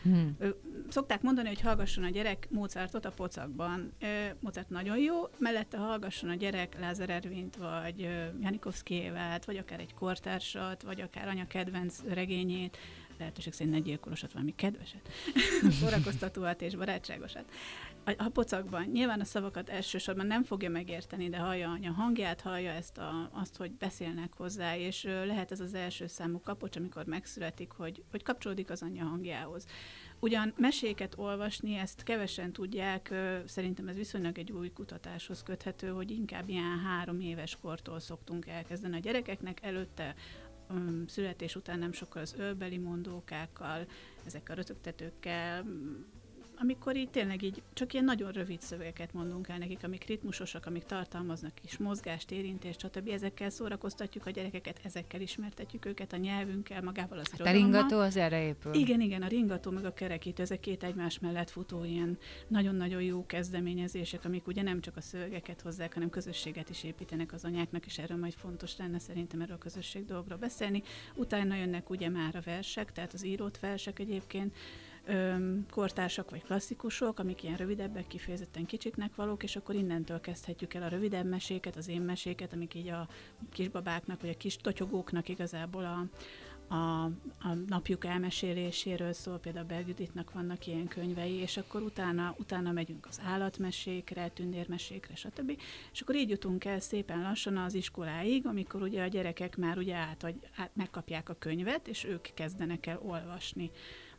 Hmm. 0.03 0.37
ö, 0.39 0.49
szokták 0.89 1.23
mondani, 1.23 1.49
hogy 1.49 1.61
hallgasson 1.61 2.05
a 2.05 2.09
gyerek 2.11 2.47
Mozartot 2.51 3.05
a 3.05 3.11
pocakban. 3.11 3.93
Ö, 4.01 4.07
Mozart 4.41 4.71
nagyon 4.71 4.99
jó, 4.99 5.29
mellette 5.39 5.77
hallgasson 5.79 6.31
a 6.31 6.35
gyerek 6.35 6.79
Lázár 6.81 7.11
Ervint, 7.11 7.57
vagy 7.57 8.01
Janikovszki 8.41 8.95
Évát, 8.95 9.45
vagy 9.45 9.57
akár 9.57 9.81
egy 9.81 9.95
kortársat, 9.95 10.83
vagy 10.83 11.01
akár 11.01 11.29
anya 11.29 11.47
kedvenc 11.47 12.03
regényét, 12.09 12.77
lehetőség 13.19 13.53
szerint 13.53 13.75
ne 13.75 13.81
gyilkolosat, 13.81 14.33
valami 14.33 14.55
kedveset, 14.55 15.09
szórakoztatóat 15.81 16.63
és 16.63 16.75
barátságosat. 16.75 17.45
A, 18.05 18.15
a 18.17 18.29
pocakban 18.29 18.85
nyilván 18.93 19.21
a 19.21 19.25
szavakat 19.25 19.69
elsősorban 19.69 20.27
nem 20.27 20.43
fogja 20.43 20.71
megérteni, 20.71 21.29
de 21.29 21.37
hallja 21.37 21.71
anya 21.71 21.93
hangját, 21.93 22.41
hallja 22.41 22.71
ezt 22.71 22.99
a, 22.99 23.31
azt, 23.33 23.57
hogy 23.57 23.73
beszélnek 23.73 24.33
hozzá, 24.37 24.77
és 24.77 25.03
lehet 25.03 25.53
ez 25.53 25.61
az 25.61 25.75
első 25.75 26.07
számú 26.07 26.41
kapocs, 26.41 26.77
amikor 26.77 27.05
megszületik, 27.05 27.71
hogy, 27.71 28.03
hogy 28.11 28.23
kapcsolódik 28.23 28.71
az 28.71 28.83
anyja 28.83 29.05
hangjához. 29.05 29.67
Ugyan 30.21 30.53
meséket 30.57 31.15
olvasni, 31.17 31.75
ezt 31.75 32.03
kevesen 32.03 32.53
tudják, 32.53 33.15
szerintem 33.47 33.89
ez 33.89 33.97
viszonylag 33.97 34.39
egy 34.39 34.53
új 34.53 34.71
kutatáshoz 34.71 35.43
köthető, 35.43 35.89
hogy 35.89 36.11
inkább 36.11 36.49
ilyen 36.49 36.79
három 36.79 37.21
éves 37.21 37.59
kortól 37.63 38.01
szoktunk 38.01 38.47
elkezdeni 38.47 38.97
a 38.97 39.01
gyerekeknek, 39.01 39.59
előtte 39.63 40.15
születés 41.07 41.57
után 41.57 41.79
nem 41.79 41.93
sokkal 41.93 42.23
az 42.23 42.35
ölbeli 42.39 42.79
mondókákkal, 42.79 43.87
ezekkel 44.27 44.55
a 44.55 44.57
rötögtetőkkel, 44.57 45.65
amikor 46.57 46.97
így 46.97 47.11
tényleg 47.11 47.43
így 47.43 47.63
csak 47.73 47.93
ilyen 47.93 48.05
nagyon 48.05 48.33
rövid 48.33 48.61
szövegeket 48.61 49.13
mondunk 49.13 49.49
el 49.49 49.59
nekik, 49.59 49.85
amik 49.85 50.05
ritmusosak, 50.05 50.67
amik 50.67 50.85
tartalmaznak 50.85 51.53
is 51.65 51.77
mozgást, 51.79 52.31
érintést, 52.31 52.81
stb. 52.81 53.09
Ezekkel 53.09 53.51
szórakoztatjuk 53.51 54.27
a 54.27 54.31
gyerekeket, 54.31 54.81
ezekkel 54.83 55.21
ismertetjük 55.21 55.85
őket 55.85 56.13
a 56.13 56.17
nyelvünkkel, 56.17 56.83
magával 56.83 57.19
az 57.19 57.27
A 57.31 57.35
irodalommal. 57.35 57.63
ringató 57.71 57.99
az 57.99 58.17
erre 58.17 58.47
épül. 58.47 58.75
Igen, 58.75 59.01
igen, 59.01 59.23
a 59.23 59.27
ringató 59.29 59.71
meg 59.71 59.85
a 59.85 59.93
kerekítő, 59.93 60.43
ezek 60.43 60.61
két 60.61 60.83
egymás 60.83 61.19
mellett 61.19 61.51
futó 61.51 61.85
ilyen 61.85 62.19
nagyon-nagyon 62.49 63.03
jó 63.03 63.27
kezdeményezések, 63.27 64.25
amik 64.25 64.47
ugye 64.47 64.63
nem 64.63 64.81
csak 64.81 64.97
a 64.97 65.01
szövegeket 65.01 65.61
hozzák, 65.61 65.95
hanem 65.95 66.11
közösséget 66.11 66.71
is 66.71 66.85
építenek 66.85 67.33
az 67.33 67.45
anyáknak, 67.45 67.87
és 67.87 67.99
erről 67.99 68.19
majd 68.19 68.33
fontos 68.33 68.77
lenne 68.77 68.99
szerintem 68.99 69.41
erről 69.41 69.57
a 69.57 69.59
közösség 69.59 70.05
dolgokról 70.05 70.39
beszélni. 70.39 70.83
Utána 71.15 71.57
jönnek 71.57 71.91
ugye 71.91 72.09
már 72.09 72.37
a 72.37 72.41
versek, 72.45 72.93
tehát 72.93 73.13
az 73.13 73.25
írott 73.25 73.59
versek 73.59 73.99
egyébként, 73.99 74.57
kortársak 75.71 76.31
vagy 76.31 76.43
klasszikusok, 76.43 77.19
amik 77.19 77.43
ilyen 77.43 77.57
rövidebbek, 77.57 78.07
kifejezetten 78.07 78.67
kicsiknek 78.67 79.15
valók, 79.15 79.43
és 79.43 79.57
akkor 79.57 79.75
innentől 79.75 80.21
kezdhetjük 80.21 80.75
el 80.75 80.83
a 80.83 80.89
rövidebb 80.89 81.27
meséket, 81.27 81.77
az 81.77 81.89
én 81.89 82.03
meséket, 82.03 82.53
amik 82.53 82.75
így 82.75 82.89
a 82.89 83.09
kisbabáknak 83.53 84.21
vagy 84.21 84.31
a 84.31 84.37
kis 84.37 84.57
totyogóknak 84.57 85.29
igazából 85.29 85.85
a, 85.85 86.07
a, 86.75 87.05
a 87.39 87.55
napjuk 87.67 88.05
elmeséléséről 88.05 89.13
szól, 89.13 89.39
például 89.39 89.67
Bergüditnak 89.67 90.33
vannak 90.33 90.67
ilyen 90.67 90.89
könyvei, 90.89 91.35
és 91.35 91.57
akkor 91.57 91.83
utána, 91.83 92.35
utána 92.39 92.73
megyünk 92.73 93.07
az 93.07 93.21
állatmesékre, 93.25 94.29
tündérmesékre, 94.29 95.15
stb. 95.15 95.61
És 95.93 96.01
akkor 96.01 96.15
így 96.15 96.31
jutunk 96.31 96.65
el 96.65 96.81
szépen 96.81 97.23
lassan 97.23 97.57
az 97.57 97.75
iskoláig, 97.75 98.47
amikor 98.47 98.83
ugye 98.83 99.03
a 99.03 99.07
gyerekek 99.07 99.57
már 99.57 99.79
ugye 99.79 99.95
át, 99.95 100.35
át 100.57 100.71
megkapják 100.73 101.29
a 101.29 101.37
könyvet, 101.39 101.89
és 101.89 102.05
ők 102.05 102.29
kezdenek 102.35 102.87
el 102.87 103.01
olvasni. 103.03 103.71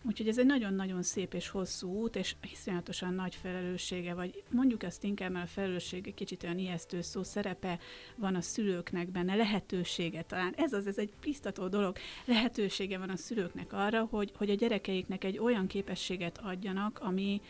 Úgyhogy 0.08 0.28
ez 0.28 0.38
egy 0.38 0.46
nagyon-nagyon 0.46 1.04
szép 1.04 1.34
és 1.34 1.50
hosszú 1.50 1.90
út, 1.90 2.16
és 2.16 2.36
iszonyatosan 2.52 3.14
nagy 3.14 3.36
felelőssége, 3.36 4.14
vagy 4.14 4.44
mondjuk 4.50 4.84
ezt 4.84 5.04
inkább, 5.04 5.32
mert 5.32 5.46
a 5.46 5.50
felelősség 5.50 6.08
egy 6.08 6.14
kicsit 6.14 6.44
olyan 6.44 6.58
ijesztő 6.58 7.02
szó, 7.02 7.24
szerepe 7.24 7.80
van 8.16 8.36
a 8.36 8.42
szülőknek 8.42 9.12
benne, 9.12 9.36
lehetősége 9.36 10.22
talán. 10.22 10.54
Ez 10.58 10.74
az, 10.74 10.88
ez 10.88 10.98
egy 10.98 11.14
biztató 11.22 11.68
dolog. 11.68 11.98
Lehetősége 12.26 12.98
van 12.98 13.10
a 13.10 13.16
szülőknek 13.16 13.74
arra, 13.74 14.08
hogy, 14.10 14.32
hogy 14.38 14.50
a 14.50 14.56
gyerekeiknek 14.56 15.24
egy 15.24 15.38
olyan 15.38 15.68
képességet 15.68 16.38
adjanak, 16.38 17.00
ami, 17.00 17.42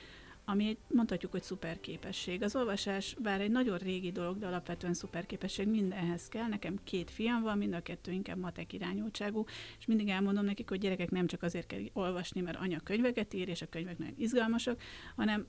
ami 0.45 0.67
egy, 0.67 0.77
mondhatjuk, 0.87 1.31
hogy 1.31 1.43
szuperképesség. 1.43 2.43
Az 2.43 2.55
olvasás 2.55 3.15
bár 3.19 3.41
egy 3.41 3.51
nagyon 3.51 3.77
régi 3.77 4.11
dolog, 4.11 4.37
de 4.37 4.47
alapvetően 4.47 4.93
szuperképesség 4.93 5.67
mindenhez 5.67 6.27
kell. 6.27 6.47
Nekem 6.47 6.79
két 6.83 7.09
fiam 7.09 7.41
van, 7.41 7.57
mind 7.57 7.73
a 7.73 7.81
kettő 7.81 8.11
inkább 8.11 8.37
matek 8.37 8.73
irányultságú, 8.73 9.45
és 9.79 9.85
mindig 9.85 10.07
elmondom 10.07 10.45
nekik, 10.45 10.69
hogy 10.69 10.79
gyerekek 10.79 11.11
nem 11.11 11.27
csak 11.27 11.43
azért 11.43 11.67
kell 11.67 11.81
olvasni, 11.93 12.41
mert 12.41 12.59
anya 12.59 12.79
könyveket 12.79 13.33
ír, 13.33 13.47
és 13.47 13.61
a 13.61 13.69
könyvek 13.69 13.97
nagyon 13.97 14.15
izgalmasak, 14.17 14.81
hanem 15.15 15.47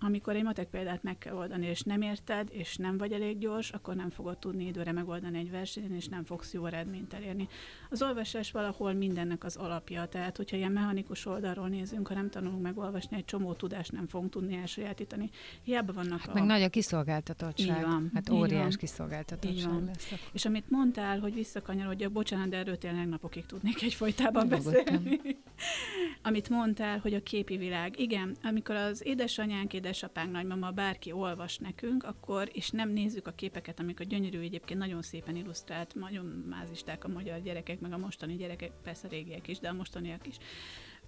amikor 0.00 0.36
egy 0.36 0.42
matek 0.42 0.68
példát 0.68 1.02
meg 1.02 1.18
kell 1.18 1.34
oldani, 1.34 1.66
és 1.66 1.82
nem 1.82 2.02
érted, 2.02 2.48
és 2.52 2.76
nem 2.76 2.98
vagy 2.98 3.12
elég 3.12 3.38
gyors, 3.38 3.70
akkor 3.70 3.94
nem 3.94 4.10
fogod 4.10 4.38
tudni 4.38 4.66
időre 4.66 4.92
megoldani 4.92 5.38
egy 5.38 5.50
versenyt, 5.50 5.94
és 5.94 6.08
nem 6.08 6.24
fogsz 6.24 6.52
jó 6.52 6.66
eredményt 6.66 7.14
elérni. 7.14 7.48
Az 7.90 8.02
olvasás 8.02 8.50
valahol 8.50 8.92
mindennek 8.92 9.44
az 9.44 9.56
alapja, 9.56 10.06
tehát 10.06 10.36
hogyha 10.36 10.56
ilyen 10.56 10.72
mechanikus 10.72 11.26
oldalról 11.26 11.68
nézünk, 11.68 12.08
ha 12.08 12.14
nem 12.14 12.30
tanulunk 12.30 12.62
megolvasni, 12.62 13.16
egy 13.16 13.24
csomó 13.24 13.52
tudást 13.52 13.92
nem 13.92 14.06
fogunk 14.06 14.30
tudni 14.30 14.56
elsajátítani. 14.56 15.30
Hiába 15.62 15.92
vannak 15.92 16.20
Hát 16.20 16.28
a... 16.28 16.32
meg 16.32 16.44
nagy 16.44 16.62
a 16.62 16.68
kiszolgáltatottság. 16.68 17.76
Így 17.76 17.82
van, 17.82 18.10
hát 18.14 18.30
óriás 18.30 18.62
van. 18.62 18.76
kiszolgáltatottság 18.78 19.70
van. 19.70 19.84
lesz. 19.84 20.06
akkor. 20.06 20.28
És 20.32 20.44
amit 20.44 20.70
mondtál, 20.70 21.18
hogy 21.18 21.34
visszakanyarodjak, 21.34 22.12
bocsánat, 22.12 22.48
de 22.48 22.56
erről 22.56 22.78
tényleg 22.78 23.08
napokig 23.08 23.46
tudnék 23.46 23.82
egyfolytában 23.82 24.46
Nyugodtan. 24.46 24.72
beszélni. 24.72 25.20
amit 26.22 26.48
mondtál, 26.48 26.98
hogy 26.98 27.14
a 27.14 27.22
képi 27.22 27.56
világ. 27.56 27.98
Igen, 27.98 28.36
amikor 28.42 28.74
az 28.74 29.06
édesanyánk, 29.06 29.72
édesapánk, 29.90 30.32
nagymama, 30.32 30.70
bárki 30.70 31.12
olvas 31.12 31.58
nekünk, 31.58 32.04
akkor, 32.04 32.48
és 32.52 32.70
nem 32.70 32.90
nézzük 32.90 33.26
a 33.26 33.32
képeket, 33.32 33.80
amik 33.80 34.00
a 34.00 34.04
gyönyörű, 34.04 34.40
egyébként 34.40 34.78
nagyon 34.78 35.02
szépen 35.02 35.36
illusztrált, 35.36 35.94
nagyon 35.94 36.24
mázisták 36.26 37.04
a 37.04 37.08
magyar 37.08 37.40
gyerekek, 37.40 37.80
meg 37.80 37.92
a 37.92 37.98
mostani 37.98 38.36
gyerekek, 38.36 38.72
persze 38.82 39.08
régiek 39.08 39.48
is, 39.48 39.58
de 39.58 39.68
a 39.68 39.72
mostaniak 39.72 40.26
is. 40.26 40.36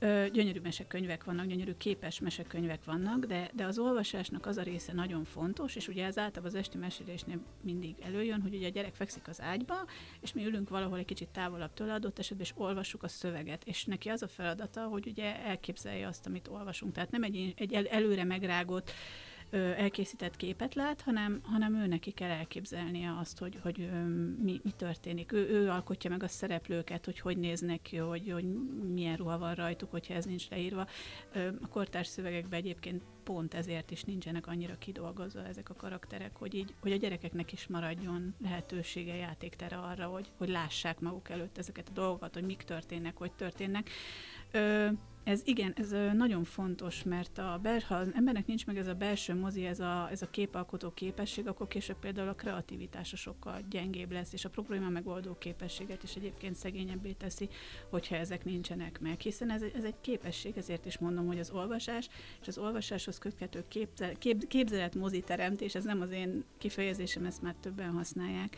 Ö, 0.03 0.27
gyönyörű 0.33 0.61
mesekönyvek 0.61 1.25
vannak, 1.25 1.47
gyönyörű 1.47 1.75
képes 1.77 2.21
mesekönyvek 2.21 2.85
vannak, 2.85 3.25
de, 3.25 3.51
de 3.55 3.65
az 3.65 3.79
olvasásnak 3.79 4.47
az 4.47 4.57
a 4.57 4.63
része 4.63 4.93
nagyon 4.93 5.25
fontos, 5.25 5.77
és 5.77 5.89
ugye 5.89 6.05
ez 6.05 6.19
általában 6.19 6.53
az 6.53 6.55
esti 6.55 6.79
mesélésnél 6.79 7.41
mindig 7.61 7.95
előjön, 8.01 8.41
hogy 8.43 8.55
ugye 8.55 8.67
a 8.67 8.71
gyerek 8.71 8.95
fekszik 8.95 9.29
az 9.29 9.41
ágyba, 9.41 9.75
és 10.21 10.33
mi 10.33 10.47
ülünk 10.47 10.69
valahol 10.69 10.99
egy 10.99 11.05
kicsit 11.05 11.29
távolabb 11.29 11.73
tőle 11.75 11.93
adott 11.93 12.19
esetben, 12.19 12.47
és 12.47 12.53
olvassuk 12.57 13.03
a 13.03 13.09
szöveget. 13.09 13.65
És 13.65 13.85
neki 13.85 14.09
az 14.09 14.23
a 14.23 14.29
feladata, 14.29 14.83
hogy 14.85 15.07
ugye 15.07 15.45
elképzelje 15.45 16.07
azt, 16.07 16.27
amit 16.27 16.49
olvasunk. 16.49 16.93
Tehát 16.93 17.11
nem 17.11 17.23
egy, 17.23 17.55
egy 17.57 17.73
el, 17.73 17.87
előre 17.87 18.25
megrágott 18.25 18.91
elkészített 19.53 20.37
képet 20.37 20.75
lát, 20.75 21.01
hanem, 21.01 21.41
hanem 21.43 21.75
ő 21.75 21.87
neki 21.87 22.11
kell 22.11 22.31
elképzelnie 22.31 23.17
azt, 23.21 23.39
hogy, 23.39 23.59
hogy 23.63 23.91
mi, 24.43 24.61
mi 24.63 24.71
történik. 24.77 25.33
Ő, 25.33 25.49
ő 25.49 25.69
alkotja 25.69 26.11
meg 26.11 26.23
a 26.23 26.29
szereplőket, 26.29 27.05
hogy 27.05 27.21
hogy 27.21 27.37
néznek 27.37 27.83
ki, 27.83 27.97
hogy, 27.97 28.31
hogy 28.33 28.45
milyen 28.93 29.17
ruha 29.17 29.39
van 29.39 29.55
rajtuk, 29.55 29.91
hogyha 29.91 30.15
ez 30.15 30.25
nincs 30.25 30.49
leírva. 30.49 30.87
A 31.63 31.69
kortárs 31.69 32.07
szövegekben 32.07 32.59
egyébként 32.59 33.03
pont 33.25 33.55
ezért 33.55 33.91
is 33.91 34.03
nincsenek 34.03 34.47
annyira 34.47 34.79
kidolgozva 34.79 35.47
ezek 35.47 35.71
a 35.71 35.75
karakterek, 35.75 36.37
hogy 36.37 36.55
így, 36.55 36.75
hogy 36.81 36.93
a 36.93 36.97
gyerekeknek 36.97 37.53
is 37.53 37.67
maradjon 37.67 38.35
lehetősége, 38.43 39.15
játéktere 39.15 39.77
arra, 39.77 40.07
hogy, 40.07 40.31
hogy 40.37 40.49
lássák 40.49 41.01
maguk 41.01 41.31
előtt 41.31 41.59
ezeket 41.59 41.89
a 41.89 41.93
dolgokat, 41.93 42.35
hogy 42.35 42.45
mik 42.45 42.63
történnek, 42.63 43.17
hogy 43.17 43.33
történnek. 43.33 43.91
Ö, 44.51 44.89
ez 45.25 45.41
igen, 45.45 45.73
ez 45.77 45.91
nagyon 46.15 46.45
fontos, 46.45 47.03
mert 47.03 47.39
a 47.39 47.59
bel, 47.63 47.81
ha 47.89 47.95
az 47.95 48.09
embernek 48.15 48.47
nincs 48.47 48.67
meg 48.67 48.79
ez 48.79 48.87
a 48.87 48.95
belső 48.95 49.35
mozi, 49.35 49.67
ez 49.67 49.81
a, 49.81 50.09
ez 50.11 50.23
a 50.23 50.31
képalkotó 50.31 50.91
képesség, 50.91 51.47
akkor 51.47 51.69
később 51.69 51.97
például 51.97 52.29
a 52.29 52.35
kreativitása 52.35 53.17
sokkal 53.17 53.61
gyengébb 53.71 54.13
lesz, 54.13 54.33
és 54.33 54.45
a 54.45 54.49
probléma 54.49 54.89
megoldó 54.89 55.37
képességet 55.39 56.03
is 56.03 56.15
egyébként 56.15 56.57
szegényebbé 56.57 57.13
teszi, 57.13 57.49
hogyha 57.91 58.17
ezek 58.17 58.45
nincsenek 58.45 59.01
meg. 59.01 59.21
Hiszen 59.21 59.51
ez, 59.51 59.63
ez 59.63 59.85
egy 59.85 60.01
képesség, 60.01 60.57
ezért 60.57 60.87
is 60.87 60.99
mondom, 60.99 61.27
hogy 61.27 61.39
az 61.39 61.51
olvasás, 61.51 62.09
és 62.41 62.49
az 62.49 62.59
olvasáshoz 62.59 63.19
köthető 63.19 63.65
képzel, 63.69 64.19
kép, 64.19 64.47
képzelet 64.47 64.95
mozi 64.95 65.21
teremtés, 65.21 65.75
ez 65.75 65.85
nem 65.85 66.01
az 66.01 66.11
én 66.11 66.45
kifejezésem, 66.59 67.25
ezt 67.25 67.43
már 67.43 67.55
többen 67.61 67.91
használják, 67.91 68.57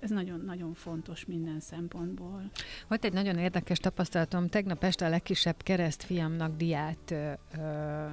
ez 0.00 0.10
nagyon-nagyon 0.10 0.74
fontos 0.74 1.24
minden 1.24 1.60
szempontból. 1.60 2.50
Volt 2.88 3.04
egy 3.04 3.12
nagyon 3.12 3.38
érdekes 3.38 3.78
tapasztalatom. 3.78 4.48
Tegnap 4.48 4.84
este 4.84 5.06
a 5.06 5.08
legkisebb 5.08 5.62
keresztfiamnak 5.62 6.56
diát, 6.56 7.10
ö, 7.10 7.32
ö, 7.58 8.06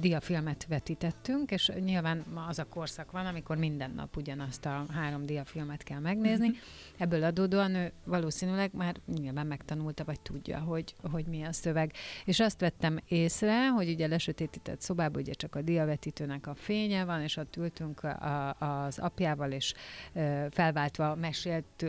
diafilmet 0.00 0.66
vetítettünk, 0.68 1.50
és 1.50 1.72
nyilván 1.84 2.24
ma 2.34 2.46
az 2.46 2.58
a 2.58 2.64
korszak 2.64 3.10
van, 3.10 3.26
amikor 3.26 3.56
minden 3.56 3.90
nap 3.90 4.16
ugyanazt 4.16 4.66
a 4.66 4.86
három 4.92 5.26
diafilmet 5.26 5.82
kell 5.82 5.98
megnézni. 5.98 6.48
Mhm. 6.48 6.56
Ebből 6.98 7.24
adódóan 7.24 7.74
ő 7.74 7.92
valószínűleg 8.04 8.70
már 8.74 8.96
nyilván 9.06 9.46
megtanulta, 9.46 10.04
vagy 10.04 10.20
tudja, 10.20 10.58
hogy, 10.58 10.94
hogy 11.10 11.26
mi 11.26 11.42
a 11.42 11.52
szöveg. 11.52 11.92
És 12.24 12.40
azt 12.40 12.60
vettem 12.60 12.98
észre, 13.08 13.68
hogy 13.68 13.88
ugye 13.88 14.06
lesötétített 14.06 14.80
szobában 14.80 15.20
ugye 15.20 15.32
csak 15.32 15.54
a 15.54 15.62
diavetítőnek 15.62 16.46
a 16.46 16.54
fénye 16.54 17.04
van, 17.04 17.22
és 17.22 17.36
ott 17.36 17.56
ültünk 17.56 18.02
a, 18.02 18.56
az 18.58 18.98
apjával, 18.98 19.50
és 19.50 19.74
ö, 20.12 20.46
felváltva 20.50 20.99
játszva 21.00 21.14
mesélt, 21.14 21.84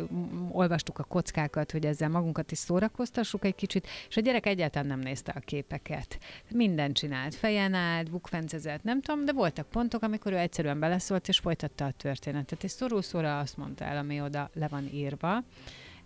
olvastuk 0.52 1.00
a 1.00 1.04
kockákat, 1.04 1.72
hogy 1.72 1.86
ezzel 1.86 2.10
magunkat 2.10 2.52
is 2.52 2.58
szórakoztassuk 2.58 3.46
egy 3.46 3.56
kicsit, 3.56 3.88
és 4.10 4.18
a 4.18 4.22
gyerek 4.22 4.46
egyáltalán 4.46 4.88
nem 4.88 5.00
nézte 5.00 5.34
a 5.36 5.40
képeket. 5.40 6.20
Minden 6.50 6.94
csinált, 6.94 7.36
fejen 7.36 7.74
állt, 7.74 8.12
bukfencezett, 8.12 8.84
nem 8.84 9.02
tudom, 9.02 9.26
de 9.26 9.34
voltak 9.34 9.70
pontok, 9.70 10.04
amikor 10.04 10.32
ő 10.32 10.38
egyszerűen 10.38 10.80
beleszólt, 10.80 11.28
és 11.28 11.38
folytatta 11.38 11.86
a 11.86 11.92
történetet. 11.92 12.64
És 12.64 12.72
szorú-szóra 12.72 13.40
azt 13.40 13.58
mondta 13.58 13.86
el, 13.86 13.98
ami 13.98 14.22
oda 14.22 14.50
le 14.54 14.68
van 14.68 14.90
írva 14.94 15.44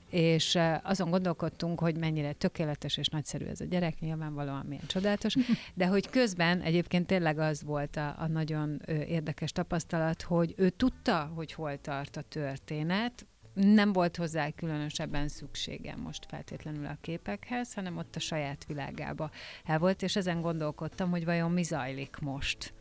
és 0.09 0.57
azon 0.83 1.09
gondolkodtunk, 1.09 1.79
hogy 1.79 1.97
mennyire 1.97 2.33
tökéletes 2.33 2.97
és 2.97 3.07
nagyszerű 3.07 3.45
ez 3.45 3.61
a 3.61 3.65
gyerek, 3.65 3.99
nyilvánvalóan 3.99 4.65
milyen 4.65 4.87
csodálatos, 4.87 5.35
de 5.73 5.87
hogy 5.87 6.09
közben 6.09 6.61
egyébként 6.61 7.07
tényleg 7.07 7.39
az 7.39 7.63
volt 7.63 7.95
a, 7.95 8.15
a 8.17 8.27
nagyon 8.27 8.81
érdekes 8.87 9.51
tapasztalat, 9.51 10.21
hogy 10.21 10.53
ő 10.57 10.69
tudta, 10.69 11.31
hogy 11.35 11.53
hol 11.53 11.77
tart 11.77 12.17
a 12.17 12.21
történet, 12.21 13.25
nem 13.53 13.93
volt 13.93 14.17
hozzá 14.17 14.49
különösebben 14.49 15.27
szüksége 15.27 15.95
most 15.95 16.25
feltétlenül 16.25 16.85
a 16.85 16.97
képekhez, 17.01 17.73
hanem 17.73 17.97
ott 17.97 18.15
a 18.15 18.19
saját 18.19 18.65
világába 18.65 19.29
el 19.63 19.79
volt, 19.79 20.01
és 20.01 20.15
ezen 20.15 20.41
gondolkodtam, 20.41 21.09
hogy 21.09 21.25
vajon 21.25 21.51
mi 21.51 21.63
zajlik 21.63 22.17
most 22.19 22.73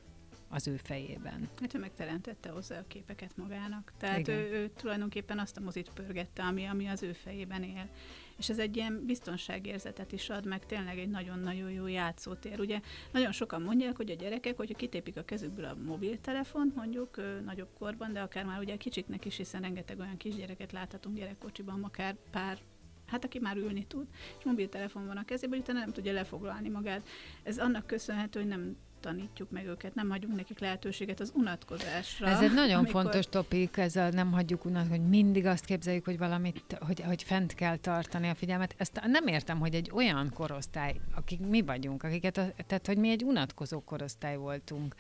az 0.55 0.69
ő 0.69 0.77
fejében. 0.77 1.49
Hát 1.61 1.75
ő 1.75 1.79
megteremtette 1.79 2.49
hozzá 2.49 2.79
a 2.79 2.85
képeket 2.89 3.37
magának. 3.37 3.93
Tehát 3.99 4.29
ő, 4.29 4.51
ő 4.53 4.71
tulajdonképpen 4.77 5.39
azt 5.39 5.57
a 5.57 5.61
mozit 5.61 5.91
pörgette, 5.95 6.43
ami, 6.43 6.65
ami 6.65 6.87
az 6.87 7.03
ő 7.03 7.13
fejében 7.13 7.63
él. 7.63 7.89
És 8.37 8.49
ez 8.49 8.59
egy 8.59 8.77
ilyen 8.77 9.05
biztonságérzetet 9.07 10.13
is 10.13 10.31
ad, 10.31 10.47
meg 10.47 10.67
tényleg 10.67 10.99
egy 10.99 11.11
nagyon-nagyon 11.11 11.71
jó 11.71 11.87
játszótér. 11.87 12.61
Ugye 12.61 12.81
nagyon 13.13 13.33
sokan 13.33 13.63
mondják, 13.63 13.97
hogy 13.97 14.11
a 14.11 14.15
gyerekek, 14.15 14.57
hogyha 14.57 14.75
kitépik 14.75 15.17
a 15.17 15.25
kezükből 15.25 15.65
a 15.65 15.77
mobiltelefont, 15.85 16.75
mondjuk 16.75 17.17
ö, 17.17 17.41
nagyobb 17.41 17.71
korban, 17.79 18.13
de 18.13 18.21
akár 18.21 18.45
már 18.45 18.59
ugye 18.59 18.77
kicsiknek 18.77 19.25
is, 19.25 19.37
hiszen 19.37 19.61
rengeteg 19.61 19.99
olyan 19.99 20.17
kisgyereket 20.17 20.73
láthatunk 20.73 21.17
gyerekkocsiban, 21.17 21.83
akár 21.83 22.17
pár 22.31 22.59
hát 23.07 23.25
aki 23.25 23.39
már 23.39 23.57
ülni 23.57 23.85
tud, 23.87 24.07
és 24.39 24.45
mobiltelefon 24.45 25.07
van 25.07 25.17
a 25.17 25.25
kezében, 25.25 25.59
utána 25.59 25.79
nem 25.79 25.93
tudja 25.93 26.13
lefoglalni 26.13 26.69
magát. 26.69 27.07
Ez 27.43 27.59
annak 27.59 27.87
köszönhető, 27.87 28.41
hogy 28.41 28.49
nem 28.49 28.77
tanítjuk 29.05 29.51
meg 29.51 29.67
őket, 29.67 29.95
nem 29.95 30.11
hagyunk 30.11 30.37
nekik 30.37 30.59
lehetőséget 30.59 31.21
az 31.21 31.33
unatkozásra. 31.35 32.27
Ez 32.27 32.41
egy 32.41 32.55
nagyon 32.55 32.79
amikor... 32.79 33.03
fontos 33.03 33.27
topik, 33.27 33.77
ez 33.77 33.97
a 33.97 34.09
nem 34.11 34.33
hagyjuk 34.33 34.65
unat, 34.65 34.89
hogy 34.89 35.09
mindig 35.09 35.47
azt 35.47 35.65
képzeljük, 35.65 36.05
hogy 36.05 36.19
valamit, 36.19 36.77
hogy, 36.81 37.01
hogy 37.01 37.23
fent 37.23 37.55
kell 37.55 37.77
tartani 37.77 38.29
a 38.29 38.35
figyelmet. 38.35 38.75
Ezt 38.79 39.01
nem 39.07 39.27
értem, 39.27 39.59
hogy 39.59 39.75
egy 39.75 39.91
olyan 39.95 40.31
korosztály, 40.35 41.01
akik 41.15 41.41
mi 41.41 41.63
vagyunk, 41.63 42.03
akiket, 42.03 42.55
tehát 42.67 42.87
hogy 42.87 42.99
mi 42.99 43.11
egy 43.11 43.25
unatkozó 43.25 43.81
korosztály 43.81 44.37
voltunk. 44.37 44.95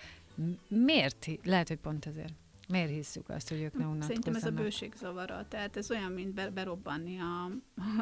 Miért? 0.68 1.26
Lehet, 1.44 1.68
hogy 1.68 1.78
pont 1.78 2.06
ezért. 2.06 2.32
Miért 2.68 2.90
hiszük 2.90 3.28
azt, 3.28 3.48
hogy 3.48 3.60
ők 3.60 3.72
ne 3.72 3.84
unatkozzanak? 3.84 4.06
Szerintem 4.06 4.34
ez 4.34 4.44
a 4.44 4.62
bőség 4.62 4.94
zavara. 4.94 5.46
Tehát 5.48 5.76
ez 5.76 5.90
olyan, 5.90 6.12
mint 6.12 6.34
be, 6.34 6.50
berobbanni 6.50 7.18
a, 7.18 7.44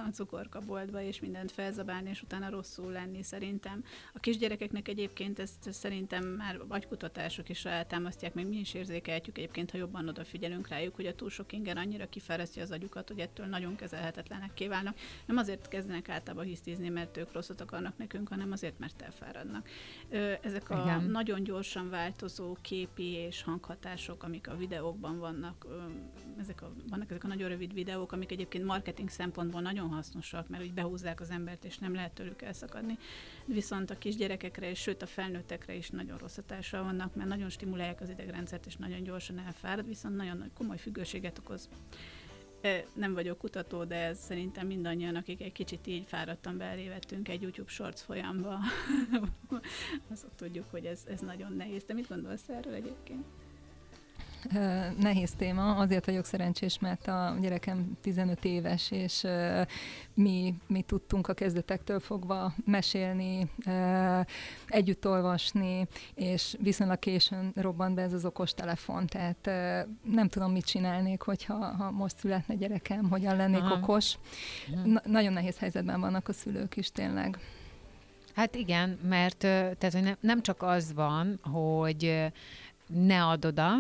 a 0.07 0.11
cukorkaboltba, 0.13 1.03
és 1.03 1.21
mindent 1.21 1.53
felzabálni, 1.53 2.11
és 2.11 2.23
utána 2.23 2.51
rosszul 2.51 2.93
lenni 2.93 3.23
szerintem. 3.23 3.85
A 4.13 4.19
kisgyerekeknek 4.19 4.89
egyébként 4.89 5.39
ezt, 5.39 5.73
szerintem 5.73 6.25
már 6.25 6.61
agykutatások 6.69 7.49
is 7.49 7.65
eltámasztják, 7.65 8.35
meg 8.35 8.49
mi 8.49 8.57
is 8.57 8.75
érzékelhetjük 8.75 9.39
egyébként, 9.39 9.71
ha 9.71 9.79
jobban 9.79 10.09
odafigyelünk 10.09 10.69
rájuk, 10.69 10.95
hogy 10.95 11.07
a 11.07 11.15
túl 11.15 11.31
sok 11.31 11.53
inger 11.53 11.77
annyira 11.77 12.09
kifárasztja 12.09 12.63
az 12.63 12.71
agyukat, 12.71 13.09
hogy 13.09 13.19
ettől 13.19 13.47
nagyon 13.47 13.77
kezelhetetlenek 13.77 14.55
kiválnak. 14.55 14.97
Nem 15.27 15.37
azért 15.37 15.69
kezdenek 15.69 16.09
általában 16.09 16.45
hisztizni, 16.45 16.89
mert 16.89 17.17
ők 17.17 17.33
rosszat 17.33 17.61
akarnak 17.61 17.99
nekünk, 17.99 18.29
hanem 18.29 18.53
azért, 18.53 18.79
mert 18.79 19.03
elfáradnak. 19.03 19.69
Ezek 20.43 20.71
a 20.71 20.83
Igen. 20.83 21.05
nagyon 21.05 21.43
gyorsan 21.43 21.91
változó 21.91 22.57
képi 22.61 23.13
és 23.13 23.43
hanghatások, 23.43 24.23
amik 24.23 24.51
a 24.53 24.57
videókban 24.57 25.19
vannak, 25.19 25.67
ezek 26.39 26.63
a, 26.63 26.73
vannak 26.89 27.11
ezek 27.11 27.25
a 27.25 27.27
nagyon 27.27 27.49
rövid 27.49 27.75
videók, 27.75 28.13
amik 28.13 28.33
egyébként 28.33 28.65
marketing 28.65 29.09
szempontból 29.09 29.61
nagyon 29.61 29.89
hasznosak, 29.89 30.49
mert 30.49 30.63
úgy 30.63 30.73
behúzzák 30.73 31.21
az 31.21 31.31
embert, 31.31 31.65
és 31.65 31.79
nem 31.79 31.95
lehet 31.95 32.13
tőlük 32.13 32.43
elszakadni. 32.43 32.99
Viszont 33.45 33.91
a 33.91 33.99
kisgyerekekre, 33.99 34.71
és 34.71 34.79
sőt 34.81 35.03
a 35.03 35.07
felnőttekre 35.07 35.75
is 35.75 35.91
nagyon 35.91 36.19
rossz 36.19 36.37
hatással 36.37 36.83
vannak, 36.83 37.15
mert 37.15 37.29
nagyon 37.29 37.49
stimulálják 37.49 38.01
az 38.01 38.09
idegrendszert, 38.09 38.67
és 38.67 38.77
nagyon 38.77 39.03
gyorsan 39.03 39.39
elfárad, 39.39 39.87
viszont 39.87 40.17
nagyon 40.17 40.37
nagy 40.37 40.53
komoly 40.55 40.79
függőséget 40.79 41.39
okoz 41.39 41.69
nem 42.95 43.15
vagyok 43.15 43.39
kutató, 43.39 43.85
de 43.85 43.97
ez 43.97 44.19
szerintem 44.19 44.67
mindannyian, 44.67 45.15
akik 45.15 45.43
egy 45.43 45.53
kicsit 45.53 45.87
így 45.87 46.05
fáradtan 46.07 46.57
belévettünk 46.57 47.29
egy 47.29 47.43
YouTube 47.43 47.71
Shorts 47.71 48.01
folyamba, 48.01 48.59
azok 50.13 50.35
tudjuk, 50.35 50.71
hogy 50.71 50.85
ez, 50.85 51.05
ez 51.09 51.21
nagyon 51.21 51.53
nehéz. 51.53 51.85
Te 51.85 51.93
mit 51.93 52.09
gondolsz 52.09 52.49
erről 52.49 52.75
egyébként? 52.75 53.25
Nehéz 54.99 55.33
téma, 55.37 55.75
azért 55.75 56.07
vagyok 56.07 56.25
szerencsés, 56.25 56.79
mert 56.79 57.09
a 57.09 57.37
gyerekem 57.41 57.97
15 58.01 58.45
éves, 58.45 58.91
és 58.91 59.27
mi, 60.15 60.55
mi 60.67 60.83
tudtunk 60.83 61.29
a 61.29 61.35
kezdetektől 61.35 62.01
fogva 62.01 62.55
mesélni, 62.65 63.51
együtt 64.67 65.07
olvasni, 65.07 65.87
és 66.15 66.57
viszonylag 66.61 66.99
későn 66.99 67.53
robbant 67.55 67.95
be 67.95 68.03
ez 68.03 68.13
az 68.13 68.25
okos 68.25 68.55
telefon, 68.55 69.07
tehát 69.07 69.51
nem 70.05 70.29
tudom, 70.29 70.53
mit 70.53 70.65
csinálnék, 70.65 71.23
hogyha 71.23 71.55
ha 71.55 71.91
most 71.91 72.19
születne 72.19 72.55
gyerekem, 72.55 73.11
hogyan 73.11 73.37
lennék 73.37 73.63
Aha. 73.63 73.75
okos. 73.75 74.15
Na, 74.85 75.01
nagyon 75.05 75.33
nehéz 75.33 75.59
helyzetben 75.59 76.01
vannak 76.01 76.29
a 76.29 76.33
szülők 76.33 76.77
is 76.77 76.91
tényleg. 76.91 77.39
Hát 78.35 78.55
igen, 78.55 78.99
mert 79.09 79.37
tehát, 79.39 79.93
hogy 79.93 80.17
nem 80.21 80.43
csak 80.43 80.63
az 80.63 80.93
van, 80.95 81.39
hogy 81.43 82.33
ne 82.87 83.25
add 83.25 83.47
oda, 83.47 83.75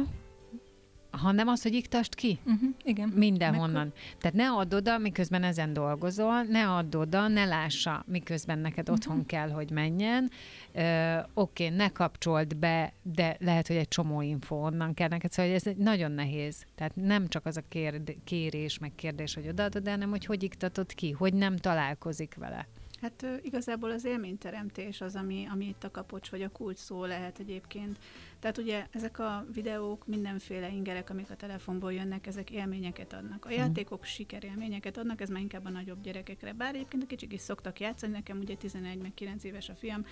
hanem 1.12 1.48
az, 1.48 1.62
hogy 1.62 1.74
iktast 1.74 2.14
ki. 2.14 2.38
Uh-huh, 2.44 2.68
igen. 2.84 3.08
Mindenhonnan. 3.08 3.86
Meg... 3.86 3.92
Tehát 4.18 4.36
ne 4.36 4.50
add 4.50 4.74
oda, 4.74 4.98
miközben 4.98 5.42
ezen 5.42 5.72
dolgozol, 5.72 6.42
ne 6.42 6.68
add 6.68 6.96
oda, 6.96 7.28
ne 7.28 7.44
lássa, 7.44 8.04
miközben 8.06 8.58
neked 8.58 8.88
uh-huh. 8.88 8.94
otthon 8.94 9.26
kell, 9.26 9.50
hogy 9.50 9.70
menjen. 9.70 10.30
Ö, 10.72 11.18
oké, 11.34 11.68
ne 11.68 11.88
kapcsold 11.88 12.56
be, 12.56 12.92
de 13.02 13.36
lehet, 13.40 13.66
hogy 13.66 13.76
egy 13.76 13.88
csomó 13.88 14.20
info 14.22 14.56
onnan 14.56 14.94
kell 14.94 15.08
neked. 15.08 15.32
Szóval 15.32 15.52
ez 15.52 15.62
nagyon 15.76 16.10
nehéz. 16.10 16.64
Tehát 16.74 16.96
nem 16.96 17.28
csak 17.28 17.46
az 17.46 17.56
a 17.56 17.62
kérd- 17.68 18.16
kérés, 18.24 18.78
meg 18.78 18.92
kérdés, 18.94 19.34
hogy 19.34 19.48
odaadod, 19.48 19.88
hanem 19.88 20.10
hogy 20.10 20.24
hogy 20.24 20.42
iktatod 20.42 20.94
ki, 20.94 21.10
hogy 21.10 21.34
nem 21.34 21.56
találkozik 21.56 22.34
vele. 22.34 22.66
Hát 23.02 23.26
igazából 23.42 23.90
az 23.90 24.04
élményteremtés 24.04 25.00
az, 25.00 25.16
ami, 25.16 25.46
ami 25.50 25.66
itt 25.66 25.84
a 25.84 25.90
kapocs 25.90 26.30
vagy 26.30 26.42
a 26.42 26.48
kulcs 26.48 26.78
szó 26.78 27.04
lehet 27.04 27.38
egyébként. 27.38 27.98
Tehát 28.38 28.58
ugye 28.58 28.86
ezek 28.90 29.18
a 29.18 29.46
videók, 29.52 30.06
mindenféle 30.06 30.68
ingerek, 30.68 31.10
amik 31.10 31.30
a 31.30 31.36
telefonból 31.36 31.92
jönnek, 31.92 32.26
ezek 32.26 32.50
élményeket 32.50 33.12
adnak. 33.12 33.44
A 33.44 33.48
mhm. 33.48 33.58
játékok 33.58 34.04
sikerélményeket 34.04 34.96
adnak, 34.96 35.20
ez 35.20 35.28
már 35.28 35.40
inkább 35.40 35.64
a 35.64 35.70
nagyobb 35.70 36.02
gyerekekre. 36.02 36.52
Bár 36.52 36.74
egyébként 36.74 37.02
a 37.02 37.06
kicsik 37.06 37.32
is 37.32 37.40
szoktak 37.40 37.80
játszani, 37.80 38.12
nekem 38.12 38.38
ugye 38.38 38.54
11 38.54 38.98
meg 38.98 39.14
9 39.14 39.44
éves 39.44 39.68
a 39.68 39.74
fiam, 39.74 40.06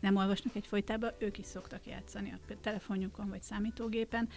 nem 0.00 0.16
olvasnak 0.16 0.56
egy 0.56 0.66
folytában, 0.66 1.12
ők 1.18 1.38
is 1.38 1.46
szoktak 1.46 1.86
játszani 1.86 2.32
a 2.32 2.54
telefonjukon 2.60 3.28
vagy 3.28 3.42
számítógépen. 3.42 4.28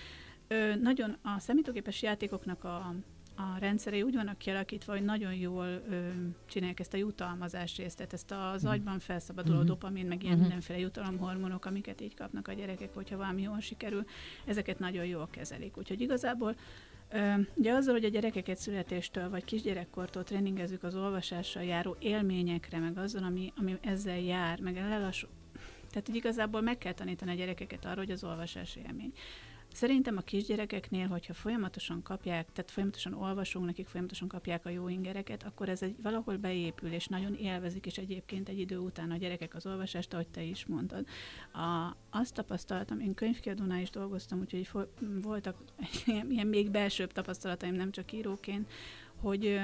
Ö, 0.47 0.75
nagyon 0.75 1.17
a 1.21 1.39
számítógépes 1.39 2.01
játékoknak 2.01 2.63
a 2.63 2.95
a 3.39 3.57
rendszerei 3.59 4.01
úgy 4.01 4.15
vannak 4.15 4.37
kialakítva, 4.37 4.91
hogy 4.91 5.03
nagyon 5.03 5.33
jól 5.33 5.65
ö, 5.65 6.07
csinálják 6.45 6.79
ezt 6.79 6.93
a 6.93 6.97
jutalmazás 6.97 7.77
részt, 7.77 7.97
tehát 7.97 8.13
ezt 8.13 8.31
az 8.31 8.65
mm. 8.65 8.67
agyban 8.67 8.99
felszabaduló 8.99 9.57
mm-hmm. 9.57 9.65
dopamin, 9.65 10.05
meg 10.05 10.23
ilyen 10.23 10.33
mm-hmm. 10.33 10.41
mindenféle 10.41 10.79
jutalomhormonok, 10.79 11.65
amiket 11.65 12.01
így 12.01 12.15
kapnak 12.15 12.47
a 12.47 12.53
gyerekek, 12.53 12.93
hogyha 12.93 13.17
valami 13.17 13.41
jól 13.41 13.59
sikerül, 13.59 14.05
ezeket 14.45 14.79
nagyon 14.79 15.05
jól 15.05 15.27
kezelik. 15.31 15.77
Úgyhogy 15.77 16.01
igazából 16.01 16.55
Ö, 17.11 17.33
ugye 17.55 17.73
azzal, 17.73 17.93
hogy 17.93 18.03
a 18.03 18.09
gyerekeket 18.09 18.57
születéstől 18.57 19.29
vagy 19.29 19.43
kisgyerekkortól 19.43 20.23
tréningezzük 20.23 20.83
az 20.83 20.95
olvasással 20.95 21.63
járó 21.63 21.95
élményekre, 21.99 22.79
meg 22.79 22.97
azzal, 22.97 23.23
ami, 23.23 23.53
ami 23.55 23.77
ezzel 23.81 24.19
jár, 24.19 24.59
meg 24.59 24.75
lelassul. 24.75 25.29
Tehát 25.89 26.07
hogy 26.07 26.15
igazából 26.15 26.61
meg 26.61 26.77
kell 26.77 26.93
tanítani 26.93 27.31
a 27.31 27.35
gyerekeket 27.35 27.85
arra, 27.85 27.97
hogy 27.97 28.11
az 28.11 28.23
olvasás 28.23 28.75
élmény. 28.75 29.13
Szerintem 29.73 30.17
a 30.17 30.21
kisgyerekeknél, 30.21 31.07
hogyha 31.07 31.33
folyamatosan 31.33 32.01
kapják, 32.01 32.47
tehát 32.53 32.71
folyamatosan 32.71 33.13
olvasunk 33.13 33.65
nekik, 33.65 33.87
folyamatosan 33.87 34.27
kapják 34.27 34.65
a 34.65 34.69
jó 34.69 34.87
ingereket, 34.87 35.43
akkor 35.43 35.69
ez 35.69 35.81
egy 35.81 35.95
valahol 36.01 36.37
beépül, 36.37 36.91
és 36.91 37.07
nagyon 37.07 37.33
élvezik, 37.35 37.85
és 37.85 37.97
egyébként 37.97 38.49
egy 38.49 38.59
idő 38.59 38.77
után 38.77 39.11
a 39.11 39.17
gyerekek 39.17 39.55
az 39.55 39.65
olvasást, 39.65 40.13
ahogy 40.13 40.27
te 40.27 40.41
is 40.41 40.65
mondtad. 40.65 41.05
A, 41.53 41.95
azt 42.09 42.33
tapasztaltam, 42.33 42.99
én 42.99 43.13
könyvkiadónál 43.13 43.81
is 43.81 43.89
dolgoztam, 43.89 44.39
úgyhogy 44.39 44.67
fo- 44.67 44.89
voltak 45.21 45.57
ilyen, 46.05 46.47
még 46.47 46.69
belsőbb 46.71 47.11
tapasztalataim, 47.11 47.73
nem 47.73 47.91
csak 47.91 48.11
íróként, 48.11 48.71
hogy 49.21 49.59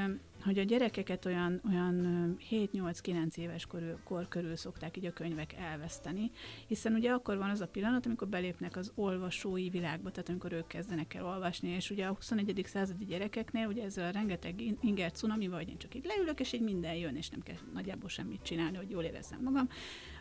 hogy 0.45 0.59
a 0.59 0.63
gyerekeket 0.63 1.25
olyan, 1.25 1.61
olyan 1.69 2.37
7-8-9 2.51 3.35
éves 3.35 3.65
kor, 3.65 3.97
kor 4.03 4.27
körül 4.27 4.55
szokták 4.55 4.97
így 4.97 5.05
a 5.05 5.13
könyvek 5.13 5.53
elveszteni, 5.53 6.31
hiszen 6.67 6.93
ugye 6.93 7.11
akkor 7.11 7.37
van 7.37 7.49
az 7.49 7.61
a 7.61 7.67
pillanat, 7.67 8.05
amikor 8.05 8.27
belépnek 8.27 8.75
az 8.75 8.91
olvasói 8.95 9.69
világba, 9.69 10.11
tehát 10.11 10.29
amikor 10.29 10.53
ők 10.53 10.67
kezdenek 10.67 11.13
el 11.13 11.25
olvasni, 11.25 11.69
és 11.69 11.89
ugye 11.89 12.05
a 12.05 12.13
21. 12.13 12.65
századi 12.67 13.05
gyerekeknél 13.05 13.67
ugye 13.67 13.83
ez 13.83 13.97
a 13.97 14.09
rengeteg 14.09 14.61
inger 14.81 15.11
cunami, 15.11 15.47
vagy 15.47 15.69
én 15.69 15.77
csak 15.77 15.95
így 15.95 16.05
leülök, 16.05 16.39
és 16.39 16.53
így 16.53 16.61
minden 16.61 16.95
jön, 16.95 17.15
és 17.15 17.29
nem 17.29 17.41
kell 17.41 17.55
nagyjából 17.73 18.09
semmit 18.09 18.41
csinálni, 18.43 18.77
hogy 18.77 18.89
jól 18.89 19.03
érezzem 19.03 19.39
magam. 19.43 19.69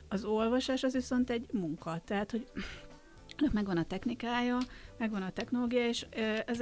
Az 0.09 0.25
olvasás 0.25 0.83
az 0.83 0.93
viszont 0.93 1.31
egy 1.31 1.47
munka, 1.53 2.01
tehát 2.05 2.31
hogy 2.31 2.47
megvan 3.53 3.77
a 3.77 3.85
technikája, 3.85 4.59
megvan 4.99 5.23
a 5.23 5.31
technológia, 5.31 5.89
és 5.89 6.07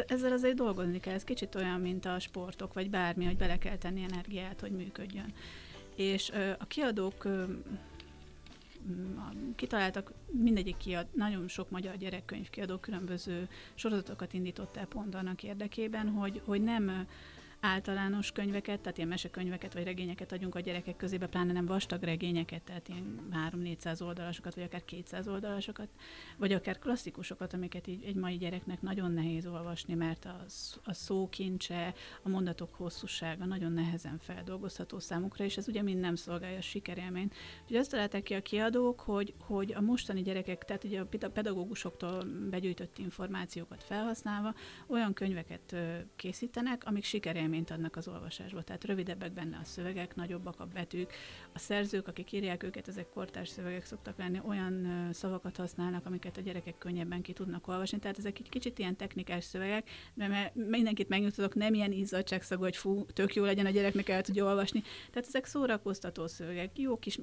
ezzel 0.06 0.32
azért 0.32 0.54
dolgozni 0.54 1.00
kell. 1.00 1.14
Ez 1.14 1.24
kicsit 1.24 1.54
olyan, 1.54 1.80
mint 1.80 2.04
a 2.04 2.18
sportok, 2.18 2.74
vagy 2.74 2.90
bármi, 2.90 3.24
hogy 3.24 3.36
bele 3.36 3.58
kell 3.58 3.76
tenni 3.76 4.02
energiát, 4.02 4.60
hogy 4.60 4.70
működjön. 4.72 5.32
És 5.96 6.32
a 6.58 6.66
kiadók 6.66 7.26
kitaláltak, 9.56 10.12
mindegyik 10.30 10.76
kiad, 10.76 11.06
nagyon 11.14 11.48
sok 11.48 11.70
magyar 11.70 11.96
gyerekkönyvkiadó 11.96 12.76
különböző 12.76 13.48
sorozatokat 13.74 14.32
indított 14.32 14.76
el 14.76 14.86
pont 14.86 15.14
annak 15.14 15.42
érdekében, 15.42 16.08
hogy, 16.08 16.40
hogy 16.44 16.62
nem 16.62 17.06
általános 17.64 18.32
könyveket, 18.32 18.80
tehát 18.80 18.96
ilyen 18.96 19.08
mesekönyveket 19.08 19.74
vagy 19.74 19.84
regényeket 19.84 20.32
adjunk 20.32 20.54
a 20.54 20.60
gyerekek 20.60 20.96
közébe, 20.96 21.26
pláne 21.26 21.52
nem 21.52 21.66
vastag 21.66 22.02
regényeket, 22.02 22.62
tehát 22.62 22.88
ilyen 22.88 23.28
3-400 23.52 24.02
oldalasokat, 24.02 24.54
vagy 24.54 24.64
akár 24.64 24.84
200 24.84 25.28
oldalasokat, 25.28 25.88
vagy 26.36 26.52
akár 26.52 26.78
klasszikusokat, 26.78 27.52
amiket 27.54 27.86
így 27.86 28.04
egy 28.04 28.14
mai 28.14 28.36
gyereknek 28.36 28.82
nagyon 28.82 29.12
nehéz 29.12 29.46
olvasni, 29.46 29.94
mert 29.94 30.24
a, 30.24 30.44
a 30.84 30.92
szókincse, 30.92 31.94
a 32.22 32.28
mondatok 32.28 32.74
hosszúsága 32.74 33.44
nagyon 33.44 33.72
nehezen 33.72 34.18
feldolgozható 34.18 34.98
számukra, 34.98 35.44
és 35.44 35.56
ez 35.56 35.68
ugye 35.68 35.82
mind 35.82 36.00
nem 36.00 36.14
szolgálja 36.14 36.58
a 36.58 36.62
sikerélményt. 36.62 37.34
Úgyhogy 37.62 37.76
azt 37.76 37.90
találták 37.90 38.22
ki 38.22 38.34
a 38.34 38.42
kiadók, 38.42 39.00
hogy, 39.00 39.34
hogy 39.40 39.72
a 39.72 39.80
mostani 39.80 40.22
gyerekek, 40.22 40.64
tehát 40.64 40.84
ugye 40.84 41.00
a 41.00 41.30
pedagógusoktól 41.30 42.24
begyűjtött 42.50 42.98
információkat 42.98 43.82
felhasználva 43.82 44.54
olyan 44.86 45.12
könyveket 45.12 45.76
készítenek, 46.16 46.84
amik 46.84 47.04
sikerélményt 47.04 47.50
élményt 47.52 47.70
adnak 47.70 47.96
az 47.96 48.08
olvasásba. 48.08 48.62
Tehát 48.62 48.84
rövidebbek 48.84 49.32
benne 49.32 49.56
a 49.56 49.64
szövegek, 49.64 50.14
nagyobbak 50.14 50.60
a 50.60 50.66
betűk. 50.66 51.12
A 51.52 51.58
szerzők, 51.58 52.08
akik 52.08 52.32
írják 52.32 52.62
őket, 52.62 52.88
ezek 52.88 53.08
kortárs 53.08 53.48
szövegek 53.48 53.84
szoktak 53.84 54.18
lenni, 54.18 54.40
olyan 54.46 55.08
szavakat 55.12 55.56
használnak, 55.56 56.06
amiket 56.06 56.36
a 56.36 56.40
gyerekek 56.40 56.78
könnyebben 56.78 57.22
ki 57.22 57.32
tudnak 57.32 57.68
olvasni. 57.68 57.98
Tehát 57.98 58.18
ezek 58.18 58.38
egy 58.38 58.48
kicsit 58.48 58.78
ilyen 58.78 58.96
technikás 58.96 59.44
szövegek, 59.44 59.90
de 60.14 60.52
mindenkit 60.54 61.08
megnyugtatok, 61.08 61.54
nem 61.54 61.74
ilyen 61.74 61.92
izzadságszagú, 61.92 62.62
hogy 62.62 62.76
fú, 62.76 63.06
tök 63.06 63.34
jó 63.34 63.44
legyen 63.44 63.66
a 63.66 63.70
gyereknek 63.70 64.08
el 64.08 64.22
tudja 64.22 64.44
olvasni. 64.44 64.82
Tehát 65.10 65.28
ezek 65.28 65.44
szórakoztató 65.44 66.26
szövegek, 66.26 66.78
jó 66.78 66.98
kis 66.98 67.18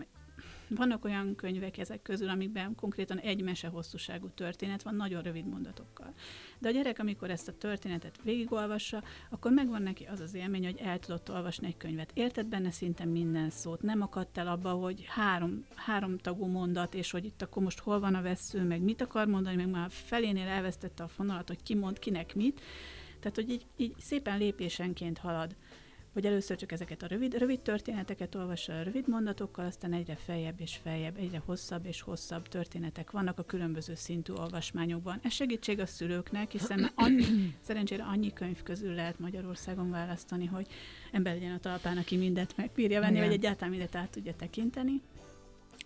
vannak 0.69 1.05
olyan 1.05 1.35
könyvek 1.35 1.77
ezek 1.77 2.01
közül, 2.01 2.29
amikben 2.29 2.75
konkrétan 2.75 3.17
egy 3.17 3.43
mese 3.43 3.67
hosszúságú 3.67 4.29
történet 4.29 4.83
van, 4.83 4.95
nagyon 4.95 5.21
rövid 5.21 5.45
mondatokkal. 5.45 6.13
De 6.59 6.67
a 6.67 6.71
gyerek, 6.71 6.99
amikor 6.99 7.29
ezt 7.29 7.47
a 7.47 7.57
történetet 7.57 8.19
végigolvassa, 8.23 9.03
akkor 9.29 9.51
megvan 9.51 9.81
neki 9.81 10.03
az 10.03 10.19
az 10.19 10.33
élmény, 10.33 10.65
hogy 10.65 10.77
el 10.77 10.99
tudott 10.99 11.31
olvasni 11.31 11.67
egy 11.67 11.77
könyvet. 11.77 12.11
Érted 12.13 12.45
benne 12.45 12.71
szinte 12.71 13.05
minden 13.05 13.49
szót, 13.49 13.81
nem 13.81 14.01
akadt 14.01 14.37
el 14.37 14.47
abba, 14.47 14.71
hogy 14.71 15.05
három, 15.07 15.65
három 15.75 16.17
tagú 16.17 16.45
mondat, 16.45 16.93
és 16.93 17.11
hogy 17.11 17.25
itt 17.25 17.41
akkor 17.41 17.63
most 17.63 17.79
hol 17.79 17.99
van 17.99 18.15
a 18.15 18.21
vesző, 18.21 18.63
meg 18.63 18.81
mit 18.81 19.01
akar 19.01 19.27
mondani, 19.27 19.55
meg 19.55 19.69
már 19.69 19.91
felénél 19.91 20.47
elvesztette 20.47 21.03
a 21.03 21.07
fonalat, 21.07 21.47
hogy 21.47 21.63
ki 21.63 21.75
mond 21.75 21.99
kinek 21.99 22.35
mit. 22.35 22.61
Tehát, 23.19 23.35
hogy 23.35 23.49
így, 23.49 23.65
így 23.77 23.93
szépen 23.97 24.37
lépésenként 24.37 25.17
halad 25.17 25.55
hogy 26.13 26.25
először 26.25 26.57
csak 26.57 26.71
ezeket 26.71 27.03
a 27.03 27.07
rövid, 27.07 27.33
rövid 27.33 27.59
történeteket 27.59 28.35
olvassa 28.35 28.79
a 28.79 28.83
rövid 28.83 29.07
mondatokkal, 29.07 29.65
aztán 29.65 29.93
egyre 29.93 30.15
feljebb 30.15 30.61
és 30.61 30.79
feljebb, 30.83 31.17
egyre 31.17 31.41
hosszabb 31.45 31.85
és 31.85 32.01
hosszabb 32.01 32.47
történetek 32.47 33.11
vannak 33.11 33.39
a 33.39 33.43
különböző 33.43 33.95
szintű 33.95 34.33
olvasmányokban. 34.33 35.19
Ez 35.23 35.33
segítség 35.33 35.79
a 35.79 35.85
szülőknek, 35.85 36.51
hiszen 36.51 36.91
annyi, 36.95 37.25
szerencsére 37.67 38.03
annyi 38.03 38.33
könyv 38.33 38.63
közül 38.63 38.93
lehet 38.93 39.19
Magyarországon 39.19 39.89
választani, 39.89 40.45
hogy 40.45 40.67
ember 41.11 41.33
legyen 41.33 41.53
a 41.53 41.59
talpán, 41.59 41.97
aki 41.97 42.17
mindet 42.17 42.57
megbírja 42.57 42.99
venni, 42.99 43.15
Igen. 43.15 43.25
vagy 43.25 43.35
egyáltalán 43.35 43.69
mindet 43.69 43.95
át 43.95 44.09
tudja 44.09 44.33
tekinteni 44.35 45.01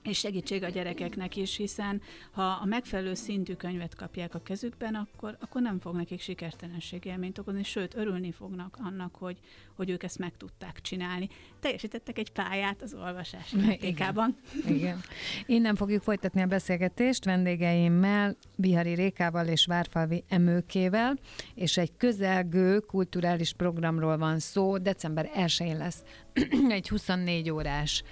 és 0.04 0.18
segítség 0.18 0.63
a 0.63 0.70
gyerekeknek 0.70 1.36
is, 1.36 1.56
hiszen 1.56 2.02
ha 2.32 2.44
a 2.44 2.66
megfelelő 2.66 3.13
szintű 3.13 3.54
könyvet 3.54 3.96
kapják 3.96 4.36
a 4.36 4.42
kezükben, 4.44 4.96
akkor, 4.96 5.38
akkor 5.39 5.62
nem 5.62 5.80
fog 5.80 5.96
nekik 5.96 6.22
sikertelenség 6.22 7.06
élményt 7.06 7.38
okozni, 7.38 7.63
sőt, 7.63 7.96
örülni 7.96 8.32
fognak 8.32 8.78
annak, 8.84 9.16
hogy, 9.16 9.39
hogy 9.76 9.89
ők 9.89 10.04
ezt 10.04 10.18
meg 10.18 10.38
tudták 10.38 10.82
csinálni. 10.82 11.30
Teljesítettek 11.60 12.18
egy 12.18 12.32
pályát 12.32 12.82
az 12.82 12.94
olvasás 12.94 13.54
játékában. 13.68 14.38
Igen. 14.54 14.76
Igen. 14.76 15.02
Innen 15.46 15.76
fogjuk 15.76 16.02
folytatni 16.02 16.42
a 16.42 16.46
beszélgetést 16.46 17.26
vendégeimmel, 17.26 18.36
Bihari 18.56 18.94
Rékával 18.94 19.48
és 19.48 19.66
Várfalvi 19.66 20.24
Emőkével, 20.30 21.18
és 21.56 21.78
egy 21.78 21.92
közelgő 21.98 22.80
kulturális 22.80 23.54
programról 23.54 24.18
van 24.18 24.39
szó. 24.39 24.78
December 24.78 25.30
1-én 25.36 25.78
lesz 25.78 26.04
egy 26.70 26.89
24 26.89 27.50
órás 27.50 28.04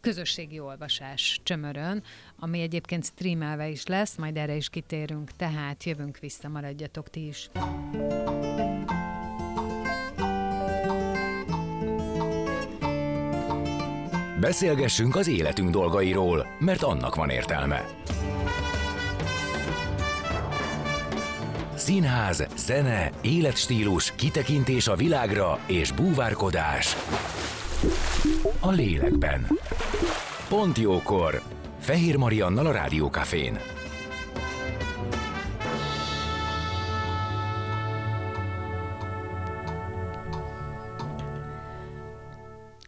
közösségi 0.00 0.60
olvasás 0.60 1.40
csömörön, 1.42 2.02
ami 2.38 2.60
egyébként 2.60 3.04
streamelve 3.04 3.68
is 3.68 3.86
lesz, 3.86 4.16
majd 4.16 4.36
erre 4.36 4.54
is 4.54 4.68
kitérünk, 4.68 5.30
tehát 5.36 5.84
jövünk 5.84 6.18
vissza, 6.18 6.48
maradjatok 6.48 7.10
ti 7.10 7.26
is. 7.26 7.50
Beszélgessünk 14.40 15.16
az 15.16 15.28
életünk 15.28 15.70
dolgairól, 15.70 16.46
mert 16.58 16.82
annak 16.82 17.14
van 17.14 17.30
értelme. 17.30 17.84
Színház, 21.74 22.46
zene, 22.56 23.10
életstílus, 23.20 24.12
kitekintés 24.16 24.88
a 24.88 24.94
világra 24.94 25.58
és 25.66 25.92
búvárkodás 25.92 26.96
a 28.60 28.70
lélekben. 28.70 29.46
Pont 30.48 30.78
jókor. 30.78 31.42
Fehér 31.78 32.16
Mariannal 32.16 32.66
a 32.66 32.72
Rádiókafén. 32.72 33.58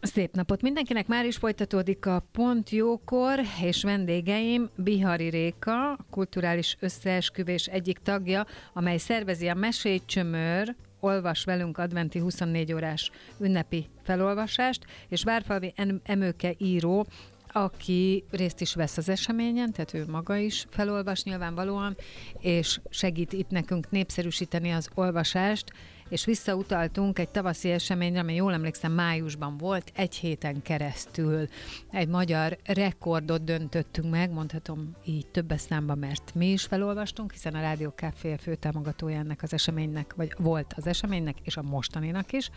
Szép 0.01 0.35
napot 0.35 0.61
mindenkinek, 0.61 1.07
már 1.07 1.25
is 1.25 1.37
folytatódik 1.37 2.05
a 2.05 2.23
Pont 2.31 2.69
Jókor, 2.69 3.39
és 3.63 3.83
vendégeim 3.83 4.69
Bihari 4.75 5.29
Réka, 5.29 5.97
kulturális 6.09 6.77
összeesküvés 6.79 7.65
egyik 7.65 7.97
tagja, 7.97 8.45
amely 8.73 8.97
szervezi 8.97 9.47
a 9.47 9.53
Mesélycsömör 9.53 10.75
olvas 10.99 11.43
velünk 11.43 11.77
adventi 11.77 12.19
24 12.19 12.73
órás 12.73 13.11
ünnepi 13.39 13.89
felolvasást, 14.03 14.85
és 15.07 15.23
Várfalvi 15.23 15.73
Emőke 16.03 16.53
író, 16.57 17.05
aki 17.51 18.23
részt 18.31 18.61
is 18.61 18.75
vesz 18.75 18.97
az 18.97 19.09
eseményen, 19.09 19.71
tehát 19.71 19.93
ő 19.93 20.05
maga 20.07 20.35
is 20.35 20.65
felolvas 20.69 21.23
nyilvánvalóan, 21.23 21.97
és 22.39 22.79
segít 22.89 23.33
itt 23.33 23.49
nekünk 23.49 23.89
népszerűsíteni 23.89 24.71
az 24.71 24.89
olvasást, 24.93 25.73
és 26.09 26.25
visszautaltunk 26.25 27.19
egy 27.19 27.29
tavaszi 27.29 27.71
eseményre, 27.71 28.19
ami 28.19 28.35
jól 28.35 28.53
emlékszem 28.53 28.91
májusban 28.91 29.57
volt, 29.57 29.91
egy 29.95 30.15
héten 30.15 30.61
keresztül 30.61 31.47
egy 31.91 32.07
magyar 32.07 32.57
rekordot 32.65 33.43
döntöttünk 33.43 34.09
meg, 34.09 34.31
mondhatom 34.31 34.95
így 35.05 35.27
többes 35.27 35.61
számban, 35.61 35.97
mert 35.97 36.35
mi 36.35 36.51
is 36.51 36.63
felolvastunk, 36.63 37.31
hiszen 37.31 37.53
a 37.53 37.59
Rádió 37.59 37.89
Café 37.89 38.35
főtámogatója 38.35 39.17
ennek 39.17 39.43
az 39.43 39.53
eseménynek, 39.53 40.13
vagy 40.15 40.33
volt 40.37 40.73
az 40.75 40.87
eseménynek, 40.87 41.37
és 41.43 41.57
a 41.57 41.61
mostaninak 41.61 42.31
is. 42.31 42.49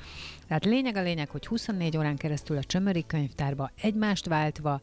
Tehát 0.47 0.65
lényeg 0.65 0.97
a 0.97 1.03
lényeg, 1.03 1.31
hogy 1.31 1.47
24 1.47 1.97
órán 1.97 2.17
keresztül 2.17 2.57
a 2.57 2.65
Csömöri 2.65 3.05
könyvtárba 3.07 3.71
egymást 3.83 4.27
váltva 4.27 4.81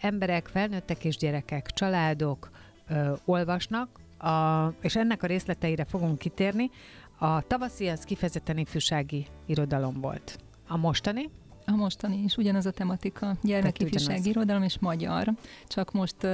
emberek, 0.00 0.46
felnőttek 0.46 1.04
és 1.04 1.16
gyerekek, 1.16 1.70
családok 1.70 2.50
ö, 2.88 3.12
olvasnak, 3.24 4.04
a, 4.18 4.72
és 4.80 4.96
ennek 4.96 5.22
a 5.22 5.26
részleteire 5.26 5.84
fogunk 5.84 6.18
kitérni. 6.18 6.70
A 7.18 7.42
tavaszi 7.42 7.88
az 7.88 8.04
kifejezetten 8.04 8.58
ifjúsági 8.58 9.26
irodalom 9.46 10.00
volt. 10.00 10.38
A 10.68 10.76
mostani? 10.76 11.30
A 11.68 11.76
mostani 11.76 12.22
is 12.24 12.36
ugyanaz 12.36 12.66
a 12.66 12.70
tematika, 12.70 13.36
gyermekifjúsági 13.42 14.28
irodalom 14.28 14.62
és 14.62 14.78
magyar, 14.78 15.32
csak 15.66 15.92
most 15.92 16.16
uh, 16.22 16.30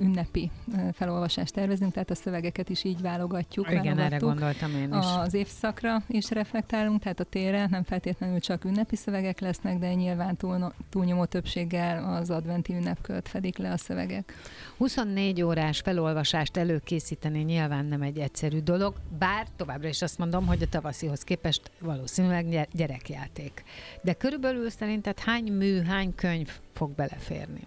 ünnepi 0.00 0.50
uh, 0.66 0.92
felolvasást 0.92 1.52
tervezünk, 1.52 1.92
tehát 1.92 2.10
a 2.10 2.14
szövegeket 2.14 2.68
is 2.68 2.84
így 2.84 3.00
válogatjuk. 3.00 3.70
Igen, 3.70 3.98
erre 3.98 4.16
gondoltam 4.16 4.70
én 4.70 4.94
is. 4.94 5.06
Az 5.16 5.34
évszakra 5.34 6.02
is 6.06 6.30
reflektálunk, 6.30 7.02
tehát 7.02 7.20
a 7.20 7.24
térre 7.24 7.66
nem 7.70 7.82
feltétlenül 7.82 8.40
csak 8.40 8.64
ünnepi 8.64 8.96
szövegek 8.96 9.40
lesznek, 9.40 9.78
de 9.78 9.94
nyilván 9.94 10.36
túl, 10.36 10.72
túlnyomó 10.90 11.24
többséggel 11.24 12.14
az 12.14 12.30
adventi 12.30 12.74
ünnepkölt 12.74 13.28
fedik 13.28 13.58
le 13.58 13.72
a 13.72 13.76
szövegek. 13.76 14.34
24 14.76 15.42
órás 15.42 15.80
felolvasást 15.80 16.56
előkészíteni 16.56 17.42
nyilván 17.42 17.84
nem 17.84 18.02
egy 18.02 18.18
egyszerű 18.18 18.60
dolog, 18.60 18.94
bár 19.18 19.46
továbbra 19.56 19.88
is 19.88 20.02
azt 20.02 20.18
mondom, 20.18 20.46
hogy 20.46 20.62
a 20.62 20.68
tavaszihoz 20.68 21.22
képest 21.22 21.70
valószínűleg 21.80 22.68
gyerekjáték. 22.72 23.62
De 24.02 24.12
körülbelül 24.12 24.66
szerinted 24.70 25.18
hány 25.18 25.52
mű, 25.52 25.82
hány 25.82 26.14
könyv 26.14 26.50
fog 26.72 26.90
beleférni? 26.94 27.60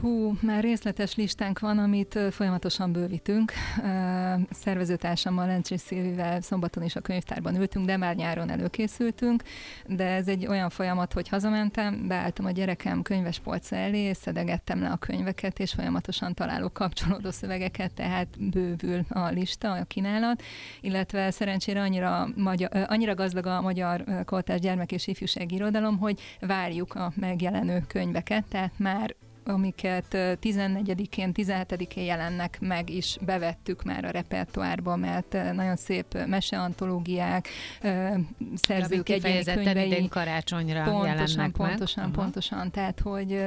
Hú, 0.00 0.36
már 0.40 0.62
részletes 0.62 1.14
listánk 1.14 1.58
van, 1.58 1.78
amit 1.78 2.18
folyamatosan 2.30 2.92
bővítünk. 2.92 3.52
Szervezőtársammal, 4.50 5.46
Lencsés 5.46 5.80
Szilvivel 5.80 6.40
szombaton 6.40 6.82
is 6.82 6.96
a 6.96 7.00
könyvtárban 7.00 7.56
ültünk, 7.56 7.86
de 7.86 7.96
már 7.96 8.16
nyáron 8.16 8.50
előkészültünk, 8.50 9.42
de 9.86 10.04
ez 10.04 10.28
egy 10.28 10.46
olyan 10.46 10.70
folyamat, 10.70 11.12
hogy 11.12 11.28
hazamentem, 11.28 12.06
beálltam 12.08 12.44
a 12.44 12.50
gyerekem 12.50 13.02
könyvespolca 13.02 13.76
elé, 13.76 14.12
szedegettem 14.12 14.80
le 14.80 14.88
a 14.90 14.96
könyveket, 14.96 15.58
és 15.58 15.72
folyamatosan 15.72 16.34
találok 16.34 16.72
kapcsolódó 16.72 17.30
szövegeket, 17.30 17.92
tehát 17.92 18.50
bővül 18.50 19.04
a 19.08 19.28
lista, 19.28 19.72
a 19.72 19.84
kínálat, 19.84 20.42
illetve 20.80 21.30
szerencsére 21.30 21.80
annyira, 21.80 22.28
magyar, 22.36 22.70
annyira 22.86 23.14
gazdag 23.14 23.46
a 23.46 23.60
magyar 23.60 24.04
koltás 24.24 24.60
gyermek 24.60 24.92
és 24.92 25.06
ifjúsági 25.06 25.54
irodalom, 25.54 25.98
hogy 25.98 26.20
várjuk 26.40 26.94
a 26.94 27.12
megjelenő 27.16 27.84
könyveket, 27.86 28.44
tehát 28.44 28.72
már 28.76 29.14
amiket 29.44 30.06
14-én, 30.42 31.32
17-én 31.34 32.04
jelennek 32.04 32.58
meg, 32.60 32.90
is 32.90 33.16
bevettük 33.20 33.82
már 33.82 34.04
a 34.04 34.10
repertoárba, 34.10 34.96
mert 34.96 35.32
nagyon 35.52 35.76
szép 35.76 36.26
meseantológiák, 36.26 37.48
szerzők 38.54 39.08
egyéni 39.08 39.44
könyvei. 39.44 40.08
karácsonyra 40.08 40.82
pontosan, 40.82 41.06
jelennek 41.06 41.50
Pontosan, 41.52 42.04
meg. 42.04 42.12
pontosan. 42.12 42.70
Tehát, 42.70 43.00
hogy 43.00 43.46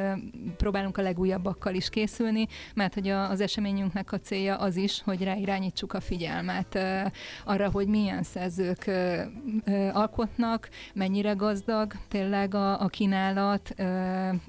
próbálunk 0.57 0.97
a 0.97 1.01
legújabbakkal 1.01 1.73
is 1.73 1.89
készülni, 1.89 2.47
mert 2.75 2.93
hogy 2.93 3.09
az 3.09 3.41
eseményünknek 3.41 4.11
a 4.11 4.19
célja 4.19 4.55
az 4.55 4.75
is, 4.75 5.01
hogy 5.05 5.23
ráirányítsuk 5.23 5.93
a 5.93 5.99
figyelmet 5.99 6.79
arra, 7.45 7.69
hogy 7.71 7.87
milyen 7.87 8.23
szerzők 8.23 8.91
alkotnak, 9.93 10.69
mennyire 10.93 11.31
gazdag 11.31 11.93
tényleg 12.07 12.53
a, 12.53 12.81
a 12.81 12.87
kínálat, 12.87 13.75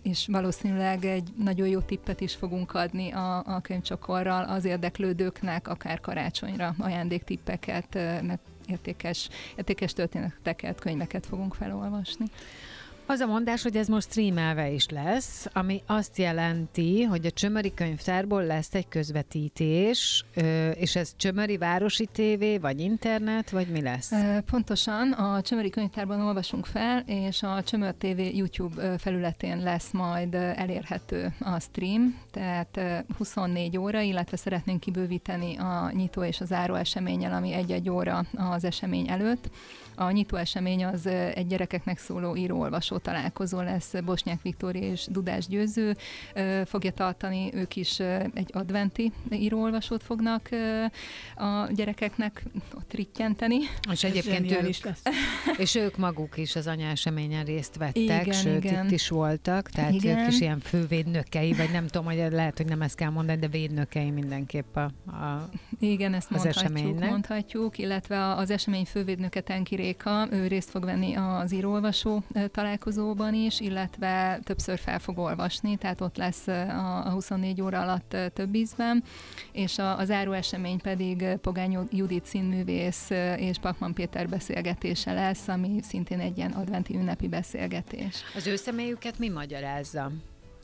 és 0.03 0.27
valószínűleg 0.31 1.05
egy 1.05 1.31
nagyon 1.39 1.69
jó 1.69 1.81
tippet 1.81 2.21
is 2.21 2.35
fogunk 2.35 2.75
adni 2.75 3.11
a, 3.11 3.39
a 3.39 3.61
könyvcsokorral 3.61 4.45
az 4.45 4.65
érdeklődőknek, 4.65 5.69
akár 5.69 6.01
karácsonyra 6.01 6.75
ajándéktippeket, 6.79 7.95
meg 8.23 8.39
értékes, 8.67 9.29
értékes 9.57 9.93
történeteket, 9.93 10.81
könyveket 10.81 11.27
fogunk 11.27 11.55
felolvasni. 11.55 12.25
Az 13.09 13.21
a 13.21 13.27
mondás, 13.27 13.63
hogy 13.63 13.77
ez 13.77 13.89
most 13.89 14.11
streamelve 14.11 14.71
is 14.71 14.89
lesz, 14.89 15.47
ami 15.53 15.83
azt 15.87 16.19
jelenti, 16.19 17.03
hogy 17.03 17.27
a 17.27 17.31
Csömöri 17.31 17.75
könyvtárból 17.75 18.45
lesz 18.45 18.75
egy 18.75 18.89
közvetítés, 18.89 20.25
és 20.75 20.97
ez 20.97 21.13
Csömöri 21.17 21.57
Városi 21.57 22.09
TV, 22.13 22.61
vagy 22.61 22.81
internet, 22.81 23.51
vagy 23.51 23.69
mi 23.69 23.83
lesz? 23.83 24.13
Pontosan, 24.51 25.13
a 25.13 25.43
Csömöri 25.43 25.71
könyvtárban 25.71 26.21
olvasunk 26.21 26.67
fel, 26.67 27.03
és 27.07 27.43
a 27.43 27.63
Csömör 27.63 27.95
TV 27.99 28.19
YouTube 28.19 28.99
felületén 28.99 29.63
lesz 29.63 29.91
majd 29.93 30.35
elérhető 30.35 31.35
a 31.41 31.61
stream, 31.61 32.19
tehát 32.31 32.81
24 33.19 33.79
óra, 33.79 34.01
illetve 34.01 34.37
szeretnénk 34.37 34.81
kibővíteni 34.81 35.57
a 35.57 35.91
nyitó 35.93 36.25
és 36.25 36.41
a 36.41 36.45
záró 36.45 36.75
eseményel, 36.75 37.33
ami 37.33 37.53
egy-egy 37.53 37.91
óra 37.91 38.25
az 38.37 38.65
esemény 38.65 39.09
előtt. 39.09 39.51
A 39.97 40.11
nyitó 40.11 40.37
esemény 40.37 40.85
az 40.85 41.07
egy 41.07 41.47
gyerekeknek 41.47 41.99
szóló 41.99 42.37
író-olvasó 42.37 42.99
találkozó 42.99 43.61
lesz. 43.61 43.93
Bosnyák 44.05 44.43
Viktória 44.43 44.91
és 44.91 45.07
Dudás 45.11 45.47
Győző 45.47 45.97
fogja 46.65 46.91
tartani, 46.91 47.51
ők 47.55 47.77
is 47.77 48.01
egy 48.35 48.51
adventi 48.53 49.13
író-olvasót 49.31 50.03
fognak 50.03 50.49
a 51.37 51.73
gyerekeknek 51.75 52.43
ott 52.75 52.93
rittyenteni. 52.93 53.59
És 53.93 54.05
egyébként 54.05 54.51
ők, 54.51 54.69
is 54.69 54.83
lesz. 54.83 55.03
és 55.65 55.75
ők 55.75 55.97
maguk 55.97 56.37
is 56.37 56.57
az 56.57 56.67
eseményen 56.67 57.45
részt 57.45 57.77
vettek, 57.77 58.27
igen, 58.27 58.33
sőt 58.33 58.65
igen. 58.65 58.85
itt 58.85 58.91
is 58.91 59.09
voltak, 59.09 59.71
tehát 59.71 59.93
igen. 59.93 60.19
ők 60.19 60.29
is 60.29 60.41
ilyen 60.41 60.61
fővédnökei, 60.61 61.53
vagy 61.53 61.71
nem 61.71 61.87
tudom, 61.87 62.05
hogy 62.05 62.27
lehet, 62.31 62.57
hogy 62.57 62.67
nem 62.67 62.83
ezt 62.83 62.95
kell 62.95 63.11
mondani, 63.11 63.39
de 63.39 63.49
védnökei 63.49 64.11
mindenképp 64.11 64.77
a, 64.77 64.85
a 65.07 65.49
Igen, 65.81 66.15
ezt 66.15 66.31
az 66.31 66.43
mondhatjuk, 66.43 66.65
eseménynek. 66.65 67.11
mondhatjuk, 67.11 67.79
illetve 67.79 68.35
az 68.35 68.51
esemény 68.51 68.85
fővédnöke 68.85 69.41
Tenki 69.41 69.77
Réka, 69.87 70.27
ő 70.31 70.47
részt 70.47 70.71
fog 70.71 70.85
venni 70.85 71.15
az 71.15 71.53
írólvasó 71.53 72.23
találkozóban 72.51 73.35
is, 73.35 73.61
illetve 73.61 74.41
többször 74.45 74.79
fel 74.79 74.99
fog 74.99 75.19
olvasni, 75.19 75.77
tehát 75.77 76.01
ott 76.01 76.17
lesz 76.17 76.47
a, 76.47 77.11
24 77.11 77.63
óra 77.63 77.81
alatt 77.81 78.17
több 78.35 78.55
ízben, 78.55 79.05
és 79.53 79.79
a, 79.79 79.99
az 79.99 80.11
áró 80.11 80.33
esemény 80.33 80.81
pedig 80.81 81.25
Pogány 81.41 81.79
Judit 81.91 82.25
színművész 82.25 83.11
és 83.37 83.59
Pakman 83.59 83.95
Péter 83.95 84.29
beszélgetése 84.29 85.13
lesz, 85.13 85.49
ami 85.49 85.81
szintén 85.83 86.21
egy 86.21 86.37
ilyen 86.37 86.53
adventi 86.53 86.95
ünnepi 86.95 87.29
beszélgetés. 87.29 88.23
Az 88.35 88.47
ő 88.47 88.57
személyüket 88.57 89.19
mi 89.19 89.29
magyarázza? 89.29 90.11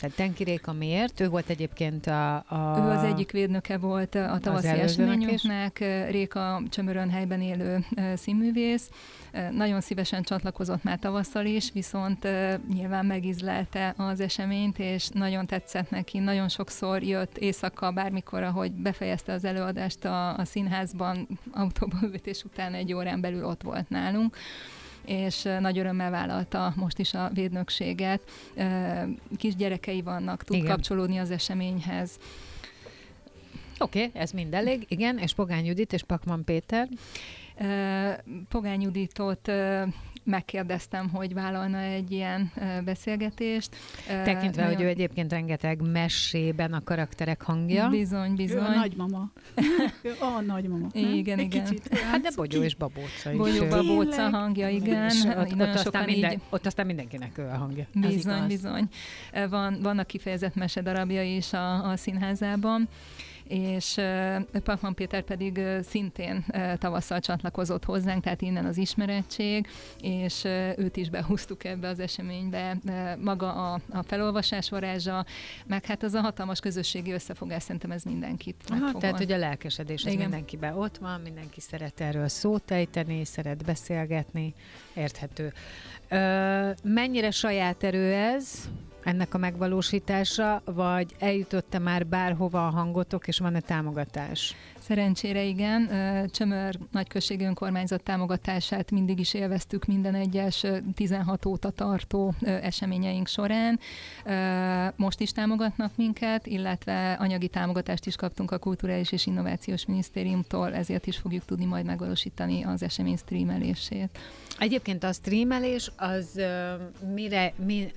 Tehát 0.03 0.17
Tenki 0.17 0.45
Réka 0.45 0.73
miért? 0.73 1.21
Ő 1.21 1.29
volt 1.29 1.49
egyébként 1.49 2.07
a, 2.07 2.35
a... 2.35 2.79
Ő 2.79 2.88
az 2.91 3.05
egyik 3.05 3.31
védnöke 3.31 3.79
volt 3.79 4.15
a 4.15 4.38
tavaszi 4.41 4.67
eseményünknek, 4.67 5.79
Réka 6.11 6.62
Csömörön 6.71 7.11
helyben 7.11 7.41
élő 7.41 7.85
színművész. 8.15 8.91
Nagyon 9.51 9.81
szívesen 9.81 10.23
csatlakozott 10.23 10.83
már 10.83 10.99
tavasszal 10.99 11.47
is, 11.47 11.73
viszont 11.73 12.29
nyilván 12.75 13.07
megizlelte 13.07 13.95
az 13.97 14.21
eseményt, 14.21 14.79
és 14.79 15.09
nagyon 15.09 15.47
tetszett 15.47 15.91
neki. 15.91 16.19
Nagyon 16.19 16.49
sokszor 16.49 17.03
jött 17.03 17.38
éjszaka, 17.38 17.91
bármikor, 17.91 18.43
ahogy 18.43 18.73
befejezte 18.73 19.33
az 19.33 19.45
előadást 19.45 20.05
a, 20.05 20.37
a 20.37 20.45
színházban, 20.45 21.29
autóba 21.53 21.97
után 22.45 22.75
egy 22.75 22.93
órán 22.95 23.21
belül 23.21 23.45
ott 23.45 23.62
volt 23.62 23.88
nálunk 23.88 24.37
és 25.05 25.43
nagy 25.43 25.79
örömmel 25.79 26.11
vállalta 26.11 26.73
most 26.77 26.99
is 26.99 27.15
a 27.15 27.31
védnökséget. 27.35 28.21
Kisgyerekei 29.37 30.03
vannak, 30.03 30.45
tud 30.45 30.57
Igen. 30.57 30.69
kapcsolódni 30.69 31.19
az 31.19 31.31
eseményhez. 31.31 32.19
Oké, 33.79 34.05
okay, 34.07 34.21
ez 34.21 34.31
mind 34.31 34.55
elég, 34.55 34.85
igen, 34.88 35.19
és 35.19 35.35
Pogány 35.35 35.65
Judit 35.65 35.93
és 35.93 36.03
Pakman 36.03 36.45
Péter. 36.45 36.88
Pogány 38.49 38.81
Juditot 38.81 39.51
megkérdeztem, 40.24 41.08
hogy 41.08 41.35
vállalna 41.35 41.78
egy 41.78 42.11
ilyen 42.11 42.52
beszélgetést. 42.85 43.76
Tekintve, 44.06 44.62
Nagyon... 44.62 44.76
hogy 44.76 44.85
ő 44.85 44.88
egyébként 44.88 45.32
rengeteg 45.32 45.90
mesében 45.90 46.72
a 46.72 46.82
karakterek 46.85 47.42
hangja. 47.42 47.88
Bizony, 47.88 48.35
bizony. 48.35 48.62
Ő 48.62 48.64
a 48.64 48.74
nagymama. 48.74 49.30
ő 50.02 50.14
a 50.20 50.40
nagymama. 50.40 50.87
Igen, 50.92 51.38
egy 51.38 51.44
igen. 51.44 51.64
Kicsit, 51.64 51.98
hát 51.98 52.20
de 52.20 52.30
Bogyó 52.37 52.62
és 52.62 52.74
Babóca 52.74 53.30
is. 53.32 53.37
Bogyó, 53.37 53.66
Babóca 53.66 54.28
hangja, 54.28 54.68
igen. 54.68 55.04
És 55.04 55.24
ott, 55.24 55.52
ott, 55.52 55.61
aztán 55.61 56.04
minden, 56.04 56.32
így... 56.32 56.40
ott 56.50 56.66
aztán 56.66 56.87
mindenkinek 56.87 57.38
ő 57.38 57.42
a 57.42 57.56
hangja. 57.56 57.87
Bizony, 57.94 58.46
bizony. 58.46 58.88
Van, 59.50 59.78
vannak 59.82 60.06
kifejezett 60.06 60.54
mesedarabja 60.54 61.22
is 61.22 61.52
a, 61.52 61.90
a 61.90 61.96
színházában 61.96 62.88
és 63.44 64.00
Pakman 64.64 64.94
Péter 64.94 65.22
pedig 65.22 65.61
szintén 65.83 66.44
tavasszal 66.78 67.20
csatlakozott 67.20 67.85
hozzánk, 67.85 68.22
tehát 68.22 68.42
innen 68.42 68.64
az 68.64 68.76
ismerettség, 68.76 69.68
és 70.00 70.44
őt 70.76 70.96
is 70.96 71.11
behúztuk 71.11 71.64
ebbe 71.64 71.88
az 71.88 71.98
eseménybe. 71.98 72.76
Maga 73.20 73.72
a, 73.72 73.81
a 73.90 74.02
felolvasás 74.02 74.68
varázsa, 74.68 75.24
meg 75.66 75.85
hát 75.85 76.02
az 76.02 76.14
a 76.14 76.20
hatalmas 76.20 76.61
közösségi 76.61 77.12
összefogás, 77.12 77.62
szerintem 77.62 77.90
ez 77.90 78.02
mindenkit 78.02 78.57
Aha, 78.68 78.98
Tehát, 78.98 79.16
hogy 79.16 79.33
a 79.33 79.37
lelkesedés 79.37 80.05
az 80.05 80.14
mindenkiben 80.14 80.74
ott 80.78 80.96
van, 80.96 81.20
mindenki 81.20 81.61
szeret 81.61 82.00
erről 82.00 82.28
szót 82.28 82.70
ejteni, 82.70 83.24
szeret 83.24 83.64
beszélgetni, 83.64 84.55
érthető. 84.94 85.52
Ö, 86.09 86.70
mennyire 86.83 87.31
saját 87.31 87.83
erő 87.83 88.12
ez? 88.12 88.68
Ennek 89.05 89.35
a 89.35 89.38
megvalósítása, 89.38 90.62
vagy 90.65 91.15
eljutott-e 91.19 91.79
már 91.79 92.07
bárhova 92.07 92.67
a 92.67 92.71
hangotok, 92.71 93.29
és 93.29 93.38
van-e 93.38 93.61
támogatás? 93.61 94.55
Szerencsére 94.83 95.42
igen. 95.42 95.90
Csömör 96.31 96.79
nagyközségi 96.90 97.45
önkormányzat 97.45 98.03
támogatását 98.03 98.90
mindig 98.90 99.18
is 99.18 99.35
élveztük 99.35 99.85
minden 99.85 100.14
egyes 100.14 100.64
16 100.95 101.47
óta 101.47 101.71
tartó 101.71 102.35
eseményeink 102.40 103.27
során. 103.27 103.81
Most 104.97 105.21
is 105.21 105.33
támogatnak 105.33 105.92
minket, 105.97 106.47
illetve 106.47 107.12
anyagi 107.12 107.49
támogatást 107.49 108.07
is 108.07 108.16
kaptunk 108.16 108.51
a 108.51 108.59
Kulturális 108.59 109.12
és 109.12 109.27
Innovációs 109.27 109.87
Minisztériumtól, 109.87 110.75
ezért 110.75 111.07
is 111.07 111.16
fogjuk 111.16 111.45
tudni 111.45 111.64
majd 111.64 111.85
megvalósítani 111.85 112.64
az 112.64 112.83
esemény 112.83 113.16
streamelését. 113.16 114.18
Egyébként 114.59 115.05
a 115.05 115.12
streamelés 115.12 115.90
az 115.97 116.40
mire, 117.14 117.53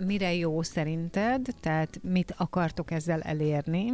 mire 0.06 0.34
jó 0.34 0.62
szerinted? 0.62 1.48
Tehát 1.60 2.00
mit 2.04 2.34
akartok 2.38 2.92
ezzel 2.92 3.22
elérni? 3.22 3.92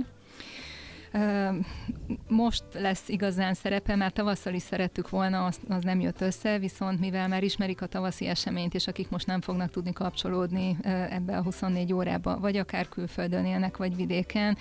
Most 2.28 2.63
lesz 2.74 3.10
igazán 3.10 3.54
szerepe, 3.54 3.95
már 3.95 4.12
tavasszal 4.12 4.54
is 4.54 4.62
szerettük 4.62 5.10
volna, 5.10 5.45
az, 5.45 5.60
az 5.67 5.84
nem 5.84 6.00
jött 6.00 6.21
össze, 6.21 6.60
viszont 6.60 7.00
mivel 7.00 7.28
már 7.28 7.43
ismerik 7.43 7.82
a 7.82 7.86
tavaszi 7.86 8.28
eseményt, 8.28 8.74
és 8.74 8.88
akik 8.88 9.10
most 9.10 9.28
nem 9.28 9.41
fognak 9.41 9.71
tudni 9.71 9.93
kapcsolódni 9.93 10.78
ebbe 11.10 11.38
a 11.38 11.43
24 11.43 11.93
órába, 11.93 12.39
vagy 12.39 12.58
akár 12.58 12.89
külföldön 12.89 13.45
élnek, 13.45 13.78
vagy 13.78 13.95
vidéken, 13.95 14.58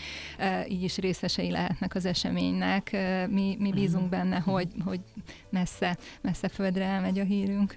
így 0.68 0.82
is 0.82 0.96
részesei 0.96 1.50
lehetnek 1.50 1.94
az 1.94 2.04
eseménynek. 2.04 2.96
Mi, 3.28 3.56
mi 3.58 3.70
bízunk 3.70 4.10
mhm. 4.10 4.10
benne, 4.10 4.38
hogy, 4.38 4.68
hogy 4.84 5.00
messze, 5.50 5.96
messze 6.20 6.48
földre 6.48 6.84
elmegy 6.84 7.18
a 7.18 7.24
hírünk. 7.24 7.76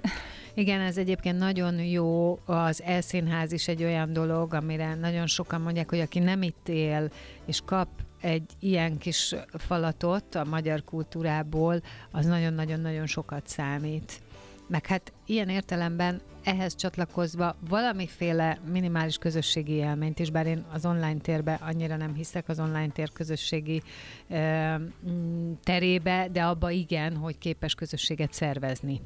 Igen, 0.55 0.81
ez 0.81 0.97
egyébként 0.97 1.37
nagyon 1.37 1.79
jó, 1.79 2.39
az 2.45 2.81
elszínház 2.81 3.51
is 3.51 3.67
egy 3.67 3.83
olyan 3.83 4.13
dolog, 4.13 4.53
amire 4.53 4.95
nagyon 4.95 5.27
sokan 5.27 5.61
mondják, 5.61 5.89
hogy 5.89 5.99
aki 5.99 6.19
nem 6.19 6.41
itt 6.41 6.69
él, 6.69 7.11
és 7.45 7.61
kap 7.65 7.87
egy 8.23 8.51
ilyen 8.59 8.97
kis 8.97 9.35
falatot 9.51 10.35
a 10.35 10.43
magyar 10.43 10.83
kultúrából, 10.83 11.81
az 12.11 12.25
nagyon-nagyon-nagyon 12.25 13.05
sokat 13.05 13.47
számít. 13.47 14.21
Meg 14.67 14.85
hát 14.85 15.13
ilyen 15.25 15.49
értelemben 15.49 16.21
ehhez 16.43 16.75
csatlakozva 16.75 17.55
valamiféle 17.69 18.59
minimális 18.71 19.17
közösségi 19.17 19.71
élményt 19.71 20.19
is, 20.19 20.29
bár 20.29 20.45
én 20.45 20.65
az 20.73 20.85
online 20.85 21.19
térbe 21.19 21.59
annyira 21.61 21.95
nem 21.95 22.13
hiszek 22.13 22.49
az 22.49 22.59
online 22.59 22.89
tér 22.89 23.11
közösségi 23.11 23.81
ö, 24.29 24.75
terébe, 25.63 26.27
de 26.31 26.43
abba 26.43 26.69
igen, 26.69 27.15
hogy 27.15 27.37
képes 27.37 27.75
közösséget 27.75 28.33
szervezni. 28.33 29.01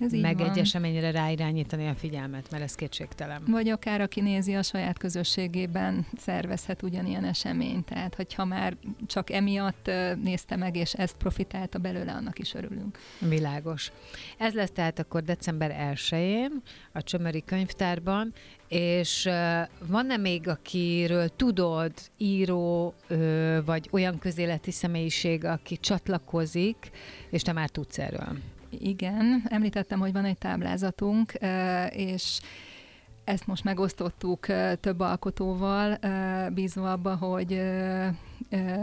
Ez 0.00 0.12
meg 0.12 0.36
van. 0.36 0.50
egy 0.50 0.58
eseményre 0.58 1.10
ráirányítani 1.10 1.88
a 1.88 1.94
figyelmet, 1.94 2.50
mert 2.50 2.62
ez 2.62 2.74
kétségtelen. 2.74 3.42
Vagy 3.46 3.68
akár 3.68 4.00
aki 4.00 4.20
nézi 4.20 4.54
a 4.54 4.62
saját 4.62 4.98
közösségében, 4.98 6.06
szervezhet 6.18 6.82
ugyanilyen 6.82 7.24
eseményt. 7.24 7.84
Tehát, 7.84 8.14
hogyha 8.14 8.44
már 8.44 8.76
csak 9.06 9.30
emiatt 9.30 9.90
nézte 10.22 10.56
meg, 10.56 10.76
és 10.76 10.92
ezt 10.92 11.16
profitálta 11.16 11.78
belőle, 11.78 12.12
annak 12.12 12.38
is 12.38 12.54
örülünk. 12.54 12.98
Világos. 13.18 13.92
Ez 14.38 14.54
lesz 14.54 14.70
tehát 14.70 14.98
akkor 14.98 15.22
december 15.22 15.94
1-én 15.94 16.62
a 16.92 17.02
Csömöri 17.02 17.42
könyvtárban, 17.44 18.32
és 18.68 19.28
van-e 19.86 20.16
még, 20.16 20.48
akiről 20.48 21.28
tudod, 21.36 21.92
író, 22.16 22.94
vagy 23.64 23.88
olyan 23.90 24.18
közéleti 24.18 24.70
személyiség, 24.70 25.44
aki 25.44 25.76
csatlakozik, 25.76 26.90
és 27.30 27.42
te 27.42 27.52
már 27.52 27.68
tudsz 27.68 27.98
erről? 27.98 28.38
Igen, 28.70 29.42
említettem, 29.48 29.98
hogy 29.98 30.12
van 30.12 30.24
egy 30.24 30.38
táblázatunk, 30.38 31.32
és 31.90 32.40
ezt 33.24 33.46
most 33.46 33.64
megosztottuk 33.64 34.46
több 34.80 35.00
alkotóval, 35.00 35.98
bízva 36.54 36.92
abba, 36.92 37.16
hogy 37.16 37.62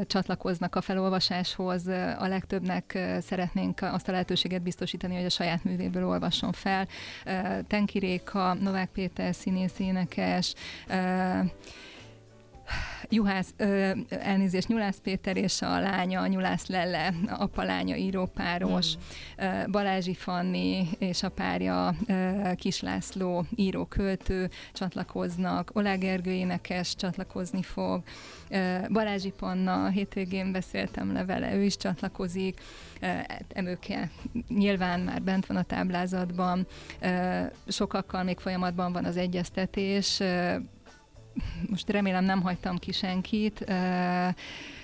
csatlakoznak 0.07 0.75
a 0.75 0.81
felolvasáshoz. 0.81 1.87
A 2.19 2.27
legtöbbnek 2.27 2.99
szeretnénk 3.21 3.81
azt 3.81 4.07
a 4.07 4.11
lehetőséget 4.11 4.61
biztosítani, 4.61 5.15
hogy 5.15 5.25
a 5.25 5.29
saját 5.29 5.63
művéből 5.63 6.07
olvasson 6.07 6.51
fel. 6.51 6.87
Tenki 7.67 7.99
Réka, 7.99 8.53
Novák 8.53 8.89
Péter 8.89 9.35
színész 9.35 9.79
énekes, 9.79 10.53
Juhász, 13.09 13.53
ö, 13.57 13.91
elnézést, 14.09 14.67
Nyulász 14.67 14.99
Péter 15.03 15.37
és 15.37 15.61
a 15.61 15.79
lánya, 15.79 16.27
Nyulász 16.27 16.67
Lelle, 16.67 17.13
apa 17.29 17.63
lánya 17.63 17.95
írópáros, 17.95 18.95
mm. 18.95 19.71
Balázsi 19.71 20.13
Fanni 20.13 20.87
és 20.97 21.23
a 21.23 21.29
párja 21.29 21.95
Kis 22.55 22.81
László 22.81 23.45
író-költő 23.55 24.49
csatlakoznak, 24.73 25.69
Olá 25.73 25.95
Gergő 25.95 26.31
énekes 26.31 26.95
csatlakozni 26.95 27.61
fog, 27.61 28.03
Balázsi 28.91 29.33
Panna, 29.37 29.87
hétvégén 29.87 30.51
beszéltem 30.51 31.13
le 31.13 31.25
vele, 31.25 31.55
ő 31.55 31.63
is 31.63 31.77
csatlakozik, 31.77 32.61
emőke 33.53 34.11
nyilván 34.47 34.99
már 34.99 35.21
bent 35.21 35.45
van 35.45 35.57
a 35.57 35.63
táblázatban, 35.63 36.67
sokakkal 37.67 38.23
még 38.23 38.39
folyamatban 38.39 38.91
van 38.91 39.05
az 39.05 39.17
egyeztetés, 39.17 40.21
most 41.69 41.89
remélem 41.89 42.23
nem 42.23 42.41
hagytam 42.41 42.77
ki 42.77 42.91
senkit. 42.91 43.59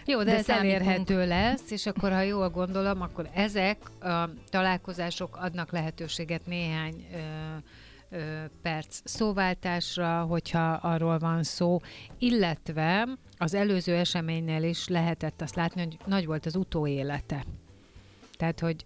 Jó, 0.06 0.18
de, 0.18 0.24
de 0.24 0.38
ez 0.38 0.50
elérhető 0.50 1.28
lesz, 1.28 1.72
és 1.72 1.86
akkor, 1.86 2.12
ha 2.12 2.22
jól 2.22 2.50
gondolom, 2.50 3.02
akkor 3.02 3.30
ezek 3.34 3.78
a 4.02 4.30
találkozások 4.50 5.38
adnak 5.42 5.72
lehetőséget 5.72 6.46
néhány 6.46 7.06
ö, 7.14 8.18
ö, 8.18 8.44
perc 8.62 9.00
szóváltásra, 9.04 10.22
hogyha 10.22 10.72
arról 10.72 11.18
van 11.18 11.44
szó, 11.44 11.80
illetve 12.18 13.08
az 13.38 13.54
előző 13.54 13.96
eseménynél 13.96 14.64
is 14.64 14.88
lehetett 14.88 15.42
azt 15.42 15.56
látni, 15.56 15.82
hogy 15.82 15.98
nagy 16.06 16.26
volt 16.26 16.46
az 16.46 16.56
utóélete. 16.56 17.46
Tehát, 18.38 18.60
hogy 18.60 18.86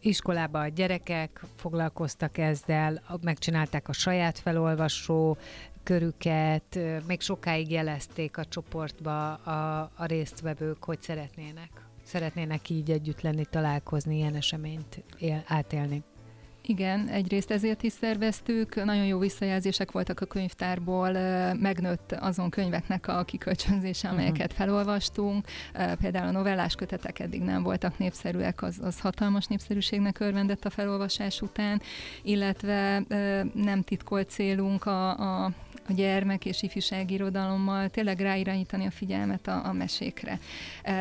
iskolában 0.00 0.62
a 0.62 0.68
gyerekek 0.68 1.44
foglalkoztak 1.56 2.38
ezzel, 2.38 3.02
megcsinálták 3.20 3.88
a 3.88 3.92
saját 3.92 4.38
felolvasó 4.38 5.36
körüket, 5.82 6.78
még 7.06 7.20
sokáig 7.20 7.70
jelezték 7.70 8.36
a 8.36 8.44
csoportba 8.44 9.34
a, 9.34 9.90
a 9.96 10.04
résztvevők, 10.04 10.84
hogy 10.84 11.02
szeretnének. 11.02 11.70
Szeretnének 12.04 12.70
így 12.70 12.90
együtt 12.90 13.20
lenni, 13.20 13.44
találkozni, 13.50 14.16
ilyen 14.16 14.34
eseményt 14.34 15.02
él, 15.18 15.42
átélni. 15.46 16.02
Igen, 16.62 17.08
egyrészt 17.08 17.50
ezért 17.50 17.82
is 17.82 17.92
szerveztük, 17.92 18.84
nagyon 18.84 19.04
jó 19.04 19.18
visszajelzések 19.18 19.90
voltak 19.92 20.20
a 20.20 20.26
könyvtárból, 20.26 21.12
megnőtt 21.52 22.12
azon 22.12 22.50
könyveknek 22.50 23.08
a 23.08 23.22
kikölcsönzése, 23.22 24.08
mhm. 24.08 24.16
amelyeket 24.16 24.52
felolvastunk. 24.52 25.46
Például 26.00 26.28
a 26.28 26.30
novellás 26.30 26.74
kötetek 26.74 27.18
eddig 27.18 27.42
nem 27.42 27.62
voltak 27.62 27.98
népszerűek, 27.98 28.62
az, 28.62 28.78
az 28.82 29.00
hatalmas 29.00 29.46
népszerűségnek 29.46 30.20
örvendett 30.20 30.64
a 30.64 30.70
felolvasás 30.70 31.40
után, 31.40 31.80
illetve 32.22 33.02
nem 33.54 33.82
titkolt 33.82 34.30
célunk 34.30 34.86
a, 34.86 35.10
a 35.44 35.52
a 35.90 35.94
gyermek 35.94 36.44
és 36.44 36.62
ifjúsági 36.62 37.14
irodalommal 37.14 37.88
tényleg 37.88 38.20
ráirányítani 38.20 38.86
a 38.86 38.90
figyelmet 38.90 39.46
a, 39.46 39.66
a 39.66 39.72
mesékre. 39.72 40.38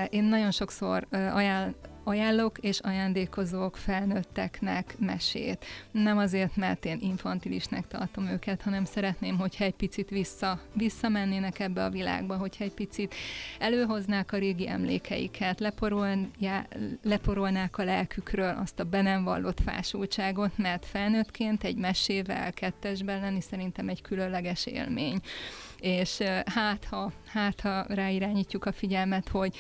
Én 0.10 0.24
nagyon 0.24 0.52
sokszor 0.52 1.08
ajánl, 1.12 1.76
ajánlok 2.10 2.58
és 2.58 2.80
ajándékozok 2.80 3.78
felnőtteknek 3.78 4.96
mesét. 5.00 5.66
Nem 5.92 6.18
azért, 6.18 6.56
mert 6.56 6.86
én 6.86 6.98
infantilisnek 7.02 7.88
tartom 7.88 8.28
őket, 8.28 8.62
hanem 8.62 8.86
szeretném, 8.86 9.38
hogyha 9.38 9.64
egy 9.64 9.74
picit 9.74 10.10
vissza, 10.10 10.60
visszamennének 10.74 11.60
ebbe 11.60 11.84
a 11.84 11.90
világba, 11.90 12.38
hogyha 12.38 12.64
egy 12.64 12.74
picit 12.74 13.16
előhoznák 13.60 14.32
a 14.32 14.38
régi 14.38 14.68
emlékeiket, 14.68 15.60
leporolná, 15.60 16.68
leporolnák 17.04 17.78
a 17.78 17.84
lelkükről 17.84 18.58
azt 18.62 18.80
a 18.80 18.84
be 18.84 19.02
nem 19.02 19.24
vallott 19.24 19.60
fásultságot, 19.66 20.58
mert 20.58 20.86
felnőttként 20.86 21.64
egy 21.64 21.78
mesével 21.78 22.54
kettesben 22.54 23.20
lenni 23.20 23.42
szerintem 23.42 23.90
egy 23.90 24.02
különleges 24.02 24.66
élmény. 24.66 25.20
És 25.80 26.18
hát 26.46 26.86
ha, 26.86 27.12
hát 27.26 27.62
ha 27.62 27.86
ráirányítjuk 27.88 28.66
a 28.66 28.72
figyelmet, 28.72 29.28
hogy 29.28 29.58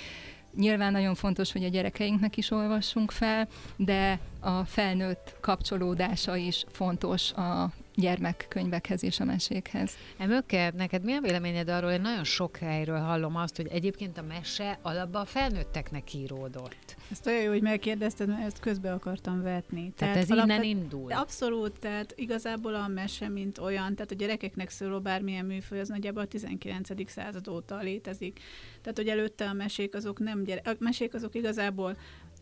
Nyilván 0.55 0.91
nagyon 0.91 1.15
fontos, 1.15 1.51
hogy 1.51 1.63
a 1.63 1.69
gyerekeinknek 1.69 2.37
is 2.37 2.51
olvassunk 2.51 3.11
fel, 3.11 3.47
de 3.75 4.19
a 4.39 4.63
felnőtt 4.63 5.35
kapcsolódása 5.41 6.35
is 6.35 6.65
fontos 6.71 7.31
a 7.31 7.69
gyermekkönyvekhez 7.99 9.03
és 9.03 9.19
a 9.19 9.23
mesékhez. 9.23 9.91
Emöke, 10.17 10.71
neked 10.75 11.03
mi 11.03 11.13
a 11.13 11.21
véleményed 11.21 11.69
arról, 11.69 11.91
hogy 11.91 12.01
nagyon 12.01 12.23
sok 12.23 12.57
helyről 12.57 12.99
hallom 12.99 13.35
azt, 13.35 13.55
hogy 13.55 13.67
egyébként 13.67 14.17
a 14.17 14.21
mese 14.21 14.79
alapban 14.81 15.21
a 15.21 15.25
felnőtteknek 15.25 16.13
íródott. 16.13 16.95
Ezt 17.11 17.27
olyan 17.27 17.41
jó, 17.41 17.49
hogy 17.49 17.61
megkérdezted, 17.61 18.27
mert 18.27 18.45
ezt 18.45 18.59
közbe 18.59 18.93
akartam 18.93 19.41
vetni. 19.41 19.91
Tehát, 19.95 19.95
tehát 19.97 20.17
ez 20.17 20.31
alapvet... 20.31 20.63
innen 20.63 20.77
indul. 20.77 21.11
Abszolút, 21.11 21.79
tehát 21.79 22.13
igazából 22.15 22.75
a 22.75 22.87
mese, 22.87 23.29
mint 23.29 23.57
olyan, 23.57 23.95
tehát 23.95 24.11
a 24.11 24.15
gyerekeknek 24.15 24.69
szóló 24.69 24.99
bármilyen 24.99 25.45
műfaj, 25.45 25.79
az 25.79 25.87
nagyjából 25.87 26.21
a 26.21 26.27
19. 26.27 27.09
század 27.09 27.47
óta 27.47 27.77
létezik. 27.77 28.39
Tehát, 28.81 28.97
hogy 28.97 29.07
előtte 29.07 29.45
a 29.45 29.53
mesék 29.53 29.95
azok 29.95 30.19
nem 30.19 30.43
gyere... 30.43 30.61
A 30.65 30.75
mesék 30.79 31.13
azok 31.13 31.35
igazából 31.35 31.97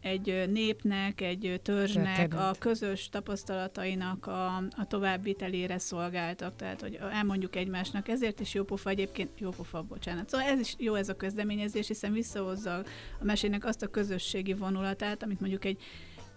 egy 0.08 0.50
népnek, 0.52 1.22
egy 1.22 1.60
törzsnek 1.64 2.34
a 2.34 2.52
közös 2.60 3.10
tapasztalatainak 3.10 4.28
a, 4.28 4.56
a 4.56 4.88
továbbvitelére 4.88 5.78
szolgáltak, 5.78 6.56
tehát 6.56 6.82
hogy 6.82 7.00
elmondjuk 7.12 7.56
egymásnak, 7.56 8.08
ezért 8.08 8.40
is 8.40 8.54
jó 8.54 8.64
pofa 8.64 8.90
egyébként, 8.90 9.40
jó 9.40 9.50
pofa, 9.50 9.82
bocsánat. 9.82 10.30
Szóval 10.30 10.48
ez 10.48 10.60
is 10.60 10.76
jó 10.78 10.94
ez 10.94 11.10
a 11.10 11.16
kezdeményezés, 11.16 11.88
hiszen 11.88 12.14
visszahozza 12.14 12.76
a 13.20 13.24
mesének 13.24 13.66
azt 13.66 13.82
a 13.82 13.88
közösségi 13.88 14.54
vonulatát, 14.54 15.24
amit 15.24 15.40
mondjuk 15.40 15.66
egy 15.66 15.82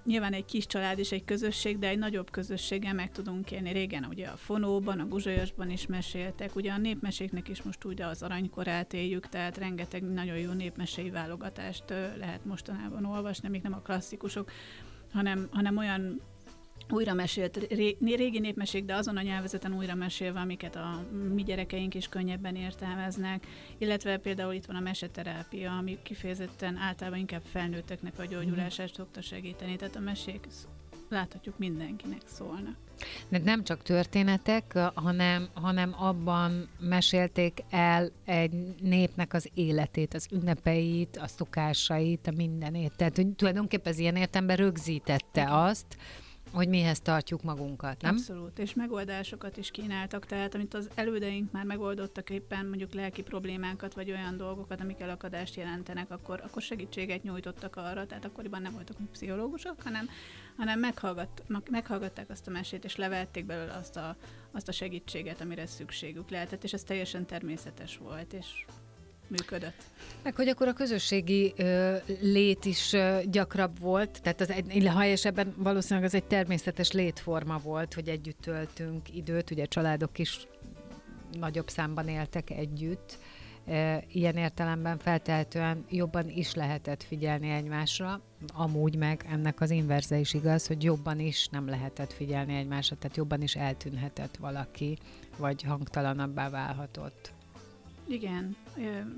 nyilván 0.04 0.32
egy 0.32 0.44
kis 0.44 0.66
család 0.66 0.98
és 0.98 1.12
egy 1.12 1.24
közösség, 1.24 1.78
de 1.78 1.88
egy 1.88 1.98
nagyobb 1.98 2.30
közösséggel 2.30 2.94
meg 2.94 3.12
tudunk 3.12 3.50
élni. 3.50 3.72
Régen 3.72 4.04
ugye 4.04 4.26
a 4.26 4.36
Fonóban, 4.36 5.00
a 5.00 5.06
Guzsolyosban 5.06 5.70
is 5.70 5.86
meséltek, 5.86 6.56
ugye 6.56 6.72
a 6.72 6.78
népmeséknek 6.78 7.48
is 7.48 7.62
most 7.62 7.84
ugye 7.84 8.06
az 8.06 8.22
aranykorát 8.22 8.92
éljük, 8.92 9.28
tehát 9.28 9.58
rengeteg 9.58 10.02
nagyon 10.02 10.36
jó 10.36 10.52
népmesei 10.52 11.10
válogatást 11.10 11.84
lehet 12.18 12.44
mostanában 12.44 13.04
olvasni, 13.04 13.48
még 13.48 13.62
nem 13.62 13.72
a 13.72 13.80
klasszikusok, 13.80 14.50
hanem, 15.12 15.48
hanem 15.52 15.76
olyan 15.76 16.20
újra 16.88 17.14
mesélt 17.14 17.66
régi 18.00 18.38
népmesék, 18.38 18.84
de 18.84 18.94
azon 18.94 19.16
a 19.16 19.22
nyelvezeten 19.22 19.72
újra 19.72 19.94
mesélve, 19.94 20.40
amiket 20.40 20.76
a 20.76 21.04
mi 21.34 21.42
gyerekeink 21.42 21.94
is 21.94 22.08
könnyebben 22.08 22.56
értelmeznek, 22.56 23.46
illetve 23.78 24.16
például 24.16 24.52
itt 24.52 24.66
van 24.66 24.76
a 24.76 24.80
meseterápia, 24.80 25.76
ami 25.76 25.98
kifejezetten 26.02 26.76
általában 26.76 27.18
inkább 27.18 27.42
felnőtteknek 27.52 28.18
a 28.18 28.24
gyógyulását 28.24 28.94
szokta 28.94 29.20
segíteni, 29.20 29.76
tehát 29.76 29.96
a 29.96 30.00
mesék 30.00 30.46
láthatjuk 31.08 31.58
mindenkinek 31.58 32.22
szólnak. 32.24 32.76
De 33.28 33.38
nem 33.38 33.64
csak 33.64 33.82
történetek, 33.82 34.78
hanem, 34.94 35.48
hanem 35.54 35.94
abban 35.98 36.68
mesélték 36.78 37.64
el 37.70 38.10
egy 38.24 38.52
népnek 38.82 39.34
az 39.34 39.50
életét, 39.54 40.14
az 40.14 40.28
ünnepeit, 40.32 41.16
a 41.16 41.26
szokásait, 41.26 42.26
a 42.26 42.32
mindenét. 42.36 42.92
Tehát 42.96 43.16
hogy 43.16 43.28
tulajdonképpen 43.28 43.92
ez 43.92 43.98
ilyen 43.98 44.16
értemben 44.16 44.56
rögzítette 44.56 45.46
azt, 45.50 45.96
hogy 46.52 46.68
mihez 46.68 47.00
tartjuk 47.00 47.42
magunkat, 47.42 48.02
nem? 48.02 48.14
Abszolút, 48.14 48.58
és 48.58 48.74
megoldásokat 48.74 49.56
is 49.56 49.70
kínáltak, 49.70 50.26
tehát 50.26 50.54
amit 50.54 50.74
az 50.74 50.88
elődeink 50.94 51.52
már 51.52 51.64
megoldottak 51.64 52.30
éppen 52.30 52.66
mondjuk 52.66 52.92
lelki 52.94 53.22
problémákat, 53.22 53.94
vagy 53.94 54.10
olyan 54.10 54.36
dolgokat, 54.36 54.80
amik 54.80 55.00
elakadást 55.00 55.56
jelentenek, 55.56 56.10
akkor, 56.10 56.40
akkor 56.44 56.62
segítséget 56.62 57.22
nyújtottak 57.22 57.76
arra, 57.76 58.06
tehát 58.06 58.24
akkoriban 58.24 58.62
nem 58.62 58.72
voltak 58.72 58.96
pszichológusok, 59.12 59.82
hanem, 59.82 60.09
hanem 60.57 60.78
meghallgat, 60.78 61.42
meghallgatták 61.70 62.30
azt 62.30 62.46
a 62.46 62.51
mesét, 62.51 62.84
és 62.84 62.96
levették 62.96 63.46
belőle 63.46 63.72
azt 63.72 63.96
a, 63.96 64.16
azt 64.51 64.68
a 64.68 64.72
segítséget, 64.72 65.40
amire 65.40 65.66
szükségük 65.66 66.30
lehetett, 66.30 66.64
és 66.64 66.72
ez 66.72 66.82
teljesen 66.82 67.26
természetes 67.26 67.96
volt, 67.96 68.32
és 68.32 68.64
működött. 69.31 69.83
Meg 70.22 70.35
hogy 70.35 70.49
akkor 70.49 70.68
a 70.68 70.72
közösségi 70.72 71.53
ö, 71.57 71.97
lét 72.20 72.64
is 72.64 72.93
ö, 72.93 73.18
gyakrabb 73.31 73.78
volt, 73.78 74.22
tehát 74.22 74.41
az 74.41 74.51
egy, 74.51 74.87
ha 74.87 75.03
ebben 75.03 75.55
valószínűleg 75.57 76.05
az 76.09 76.14
egy 76.14 76.24
természetes 76.24 76.93
létforma 76.93 77.59
volt, 77.59 77.95
hogy 77.95 78.09
együtt 78.09 78.41
töltünk 78.41 79.14
időt, 79.14 79.51
ugye 79.51 79.64
családok 79.64 80.18
is 80.18 80.47
nagyobb 81.39 81.68
számban 81.68 82.09
éltek 82.09 82.51
együtt, 82.51 83.18
ilyen 84.12 84.37
értelemben 84.37 84.99
feltehetően 84.99 85.85
jobban 85.89 86.28
is 86.28 86.55
lehetett 86.55 87.03
figyelni 87.03 87.51
egymásra, 87.51 88.20
amúgy 88.47 88.97
meg 88.97 89.26
ennek 89.31 89.61
az 89.61 89.70
inverze 89.70 90.18
is 90.18 90.35
igaz, 90.35 90.66
hogy 90.66 90.83
jobban 90.83 91.20
is 91.20 91.49
nem 91.49 91.68
lehetett 91.68 92.12
figyelni 92.12 92.57
egymásra, 92.57 92.97
tehát 92.97 93.16
jobban 93.16 93.43
is 93.43 93.57
eltűnhetett 93.57 94.37
valaki, 94.37 94.99
vagy 95.37 95.62
hangtalanabbá 95.62 96.51
válhatott. 96.51 97.33
Igen, 98.11 98.56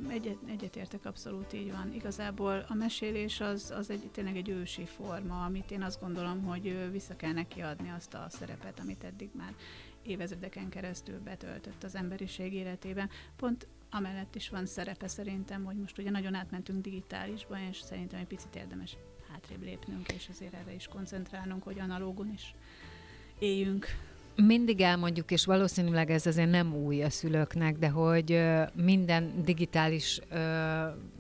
egyet, 0.09 0.38
egyetértek, 0.47 1.05
abszolút 1.05 1.53
így 1.53 1.72
van. 1.72 1.93
Igazából 1.95 2.64
a 2.68 2.74
mesélés 2.74 3.40
az, 3.40 3.70
az 3.76 3.90
egy, 3.90 4.11
tényleg 4.11 4.36
egy 4.36 4.49
ősi 4.49 4.84
forma, 4.84 5.45
amit 5.45 5.70
én 5.70 5.82
azt 5.82 6.01
gondolom, 6.01 6.43
hogy 6.43 6.90
vissza 6.90 7.16
kell 7.16 7.32
neki 7.32 7.61
adni 7.61 7.90
azt 7.90 8.14
a 8.14 8.26
szerepet, 8.28 8.80
amit 8.80 9.05
eddig 9.05 9.30
már 9.36 9.55
évezredeken 10.03 10.68
keresztül 10.68 11.20
betöltött 11.20 11.84
az 11.84 11.95
emberiség 11.95 12.53
életében. 12.53 13.11
Pont 13.36 13.66
amellett 13.90 14.34
is 14.34 14.49
van 14.49 14.66
szerepe 14.66 15.09
szerintem, 15.09 15.64
hogy 15.64 15.76
most 15.76 15.99
ugye 15.99 16.11
nagyon 16.11 16.34
átmentünk 16.34 16.82
digitálisba, 16.82 17.57
és 17.70 17.80
szerintem 17.80 18.20
egy 18.20 18.26
picit 18.26 18.57
érdemes 18.57 18.97
hátrébb 19.32 19.62
lépnünk, 19.62 20.12
és 20.12 20.28
azért 20.28 20.55
erre 20.55 20.74
is 20.74 20.86
koncentrálnunk, 20.86 21.62
hogy 21.62 21.78
analógon 21.78 22.32
is 22.32 22.55
éljünk 23.38 23.86
mindig 24.37 24.80
elmondjuk, 24.80 25.30
és 25.30 25.45
valószínűleg 25.45 26.11
ez 26.11 26.26
azért 26.26 26.51
nem 26.51 26.74
új 26.74 27.03
a 27.03 27.11
szülőknek, 27.11 27.78
de 27.78 27.89
hogy 27.89 28.43
minden 28.74 29.43
digitális 29.45 30.20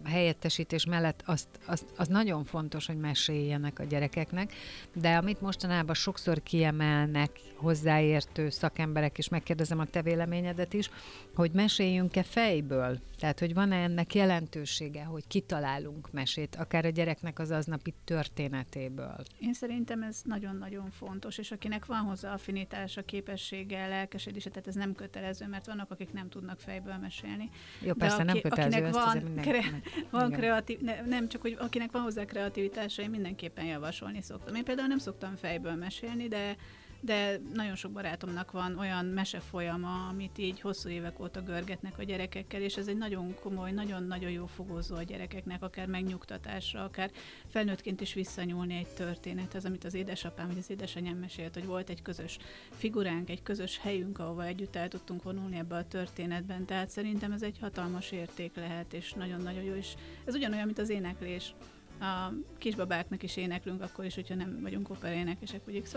helyettesítés 0.04 0.86
mellett 0.86 1.22
azt, 1.26 1.48
azt, 1.66 1.84
az 1.96 2.08
nagyon 2.08 2.44
fontos, 2.44 2.86
hogy 2.86 2.96
meséljenek 2.96 3.78
a 3.78 3.84
gyerekeknek, 3.84 4.52
de 4.94 5.16
amit 5.16 5.40
mostanában 5.40 5.94
sokszor 5.94 6.42
kiemelnek 6.42 7.30
hozzáértő 7.54 8.50
szakemberek, 8.50 9.18
és 9.18 9.28
megkérdezem 9.28 9.78
a 9.78 9.84
te 9.84 10.02
véleményedet 10.02 10.74
is, 10.74 10.90
hogy 11.34 11.50
meséljünk-e 11.52 12.22
fejből? 12.22 12.98
Tehát, 13.18 13.38
hogy 13.38 13.54
van-e 13.54 13.82
ennek 13.82 14.14
jelentősége, 14.14 15.04
hogy 15.04 15.26
kitalálunk 15.26 16.12
mesét, 16.12 16.56
akár 16.56 16.84
a 16.84 16.88
gyereknek 16.88 17.38
az 17.38 17.50
aznapi 17.50 17.94
történetéből? 18.04 19.16
Én 19.38 19.52
szerintem 19.52 20.02
ez 20.02 20.20
nagyon-nagyon 20.24 20.90
fontos, 20.90 21.38
és 21.38 21.50
akinek 21.50 21.86
van 21.86 21.98
hozzá 21.98 22.32
affinitása, 22.32 23.02
képessége, 23.02 23.86
lelkesedése, 23.86 24.50
tehát 24.50 24.66
ez 24.66 24.74
nem 24.74 24.94
kötelező, 24.94 25.46
mert 25.46 25.66
vannak, 25.66 25.90
akik 25.90 26.12
nem 26.12 26.28
tudnak 26.28 26.60
fejből 26.60 26.96
mesélni. 26.96 27.50
Jó, 27.80 27.92
persze 27.92 28.16
aki, 28.16 28.24
nem 28.24 28.40
kötelező, 28.40 28.76
akinek 28.76 28.92
van, 28.92 29.34
kre- 29.34 30.10
van 30.10 30.30
kreatív, 30.30 30.80
ne, 30.80 31.00
nem 31.00 31.28
csak, 31.28 31.40
hogy 31.40 31.56
akinek 31.58 31.90
van 31.90 32.02
hozzá 32.02 32.24
kreativitása, 32.24 33.02
én 33.02 33.10
mindenképpen 33.10 33.64
javasolni 33.64 34.22
szoktam. 34.22 34.54
Én 34.54 34.64
például 34.64 34.88
nem 34.88 34.98
szoktam 34.98 35.36
fejből 35.36 35.74
mesélni, 35.74 36.28
de 36.28 36.56
de 37.04 37.40
nagyon 37.54 37.74
sok 37.74 37.92
barátomnak 37.92 38.50
van 38.50 38.78
olyan 38.78 39.04
mesefolyama, 39.04 40.06
amit 40.08 40.38
így 40.38 40.60
hosszú 40.60 40.88
évek 40.88 41.20
óta 41.20 41.42
görgetnek 41.42 41.98
a 41.98 42.02
gyerekekkel, 42.02 42.60
és 42.60 42.76
ez 42.76 42.86
egy 42.86 42.96
nagyon 42.96 43.34
komoly, 43.40 43.72
nagyon-nagyon 43.72 44.30
jó 44.30 44.46
fogózó 44.46 44.96
a 44.96 45.02
gyerekeknek, 45.02 45.62
akár 45.62 45.86
megnyugtatásra, 45.86 46.84
akár 46.84 47.10
felnőttként 47.48 48.00
is 48.00 48.14
visszanyúlni 48.14 48.74
egy 48.74 48.94
történethez, 48.94 49.64
amit 49.64 49.84
az 49.84 49.94
édesapám 49.94 50.46
vagy 50.46 50.58
az 50.58 50.70
édesanyám 50.70 51.16
mesélt, 51.16 51.54
hogy 51.54 51.66
volt 51.66 51.88
egy 51.88 52.02
közös 52.02 52.38
figuránk, 52.70 53.30
egy 53.30 53.42
közös 53.42 53.78
helyünk, 53.78 54.18
ahova 54.18 54.44
együtt 54.44 54.76
el 54.76 54.88
tudtunk 54.88 55.22
vonulni 55.22 55.56
ebbe 55.58 55.76
a 55.76 55.88
történetben. 55.88 56.64
Tehát 56.64 56.90
szerintem 56.90 57.32
ez 57.32 57.42
egy 57.42 57.58
hatalmas 57.60 58.10
érték 58.10 58.54
lehet, 58.54 58.92
és 58.92 59.12
nagyon-nagyon 59.12 59.62
jó, 59.62 59.74
és 59.74 59.94
ez 60.24 60.34
ugyanolyan, 60.34 60.64
mint 60.64 60.78
az 60.78 60.88
éneklés 60.90 61.54
a 62.02 62.32
kisbabáknak 62.58 63.22
is 63.22 63.36
éneklünk, 63.36 63.82
akkor 63.82 64.04
is, 64.04 64.14
hogyha 64.14 64.34
nem 64.34 64.58
vagyunk 64.62 64.90
operénekesek, 64.90 65.60
vagy 65.64 65.82
x 65.82 65.96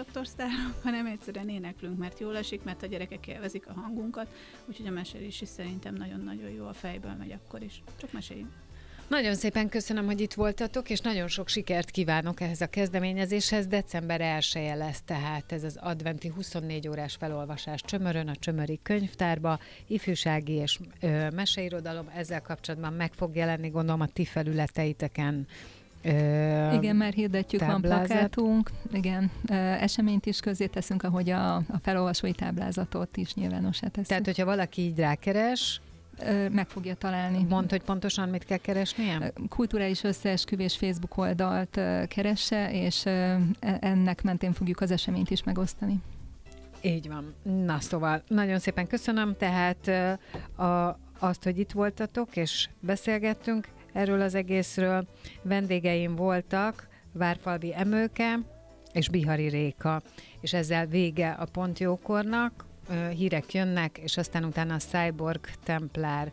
hanem 0.84 1.06
egyszerűen 1.06 1.50
éneklünk, 1.50 1.98
mert 1.98 2.20
jól 2.20 2.38
esik, 2.38 2.64
mert 2.64 2.84
a 2.84 2.86
gyerekek 2.86 3.28
élvezik 3.28 3.68
a 3.68 3.74
hangunkat, 3.74 4.28
úgyhogy 4.66 4.88
a 4.88 4.92
mesélés 4.92 5.42
is 5.42 5.48
szerintem 5.48 5.96
nagyon-nagyon 5.96 6.50
jó 6.50 6.66
a 6.66 6.74
fejből 6.74 7.16
megy 7.20 7.32
akkor 7.32 7.62
is. 7.62 7.84
Csak 7.98 8.12
meséljünk. 8.12 8.52
Nagyon 9.08 9.36
szépen 9.36 9.70
köszönöm, 9.70 10.06
hogy 10.06 10.22
itt 10.22 10.34
voltatok, 10.34 10.90
és 10.90 11.00
nagyon 11.00 11.28
sok 11.28 11.48
sikert 11.48 11.92
kívánok 11.92 12.42
ehhez 12.42 12.62
a 12.62 12.68
kezdeményezéshez. 12.68 13.68
December 13.68 14.22
1 14.22 14.72
lesz 14.76 15.02
tehát 15.06 15.52
ez 15.52 15.64
az 15.64 15.78
adventi 15.82 16.28
24 16.28 16.88
órás 16.88 17.16
felolvasás 17.16 17.82
Csömörön, 17.82 18.28
a 18.28 18.36
Csömöri 18.36 18.80
könyvtárba, 18.84 19.60
ifjúsági 19.88 20.54
és 20.54 20.80
ö, 21.00 21.30
meseirodalom. 21.30 22.12
Ezzel 22.16 22.42
kapcsolatban 22.42 22.94
meg 22.94 23.14
fog 23.14 23.36
jelenni, 23.36 23.70
gondolom, 23.70 24.02
a 24.02 24.08
ti 24.08 24.26
felületeiteken 24.26 25.48
igen, 26.74 26.96
mert 26.96 27.16
hirdetjük, 27.16 27.62
táblázat. 27.62 27.88
van 27.88 28.08
plakátunk, 28.08 28.72
igen, 28.94 29.32
eseményt 29.80 30.26
is 30.26 30.40
közé 30.40 30.66
teszünk, 30.66 31.04
ahogy 31.04 31.30
a, 31.30 31.56
a 31.56 31.80
felolvasói 31.82 32.32
táblázatot 32.32 33.18
is 33.18 33.34
nyilvánosá 33.34 33.88
teszünk. 33.88 34.08
Tehát, 34.08 34.26
hogyha 34.26 34.46
valaki 34.46 34.82
így 34.82 34.98
rákeres, 34.98 35.82
meg 36.52 36.68
fogja 36.68 36.96
találni. 36.96 37.46
Mondd, 37.50 37.70
hogy 37.70 37.82
pontosan 37.82 38.30
mit 38.30 38.46
kell 38.46 38.58
keresnie? 38.58 39.34
Kulturális 39.50 40.04
összeesküvés 40.04 40.78
Facebook 40.78 41.18
oldalt 41.18 41.80
keresse, 42.08 42.72
és 42.72 43.06
e, 43.06 43.40
ennek 43.80 44.24
mentén 44.24 44.54
fogjuk 44.54 44.82
az 44.82 44.92
eseményt 44.92 45.30
is 45.30 45.44
megosztani. 45.44 46.02
Így 46.82 47.08
van. 47.08 47.34
Na 47.66 47.80
szóval, 47.80 48.24
nagyon 48.28 48.60
szépen 48.60 48.88
köszönöm, 48.88 49.36
tehát 49.38 49.88
a, 50.58 51.00
azt, 51.20 51.44
hogy 51.44 51.60
itt 51.60 51.72
voltatok, 51.72 52.36
és 52.36 52.70
beszélgettünk 52.80 53.68
erről 53.96 54.22
az 54.22 54.36
egészről. 54.36 55.08
Vendégeim 55.42 56.16
voltak 56.16 56.88
Várfalvi 57.12 57.74
Emőke 57.76 58.40
és 58.94 59.10
Bihari 59.10 59.48
Réka, 59.48 60.02
és 60.42 60.54
ezzel 60.54 60.86
vége 60.86 61.32
a 61.32 61.46
Pontjókornak, 61.46 62.66
hírek 63.16 63.54
jönnek, 63.54 63.98
és 63.98 64.18
aztán 64.18 64.44
utána 64.44 64.74
a 64.74 64.78
Cyborg 64.78 65.40
Templár 65.64 66.32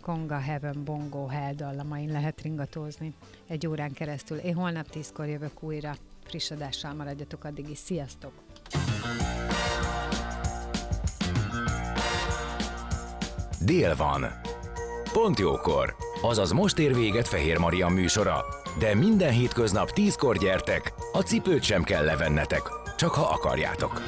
Konga 0.00 0.38
Heaven 0.38 0.84
Bongo 0.84 1.26
Hell 1.26 1.54
dallamain 1.54 2.12
lehet 2.12 2.40
ringatózni 2.40 3.14
egy 3.46 3.66
órán 3.66 3.92
keresztül. 3.92 4.38
Én 4.38 4.54
holnap 4.54 4.90
tízkor 4.90 5.26
jövök 5.26 5.62
újra. 5.62 5.94
Friss 6.24 6.50
adással 6.50 6.94
maradjatok 6.94 7.44
addig 7.44 7.70
is. 7.70 7.78
Sziasztok! 7.78 8.32
Dél 13.64 13.96
van. 13.96 14.24
Pont 15.12 15.38
jókor. 15.38 16.09
Azaz 16.22 16.52
most 16.52 16.78
ér 16.78 16.94
véget 16.94 17.28
Fehér 17.28 17.58
Maria 17.58 17.88
műsora. 17.88 18.44
De 18.78 18.94
minden 18.94 19.32
hétköznap 19.32 19.90
tízkor 19.90 20.36
gyertek, 20.36 20.92
a 21.12 21.18
cipőt 21.18 21.62
sem 21.62 21.82
kell 21.82 22.04
levennetek, 22.04 22.62
csak 22.96 23.10
ha 23.10 23.22
akarjátok. 23.22 24.02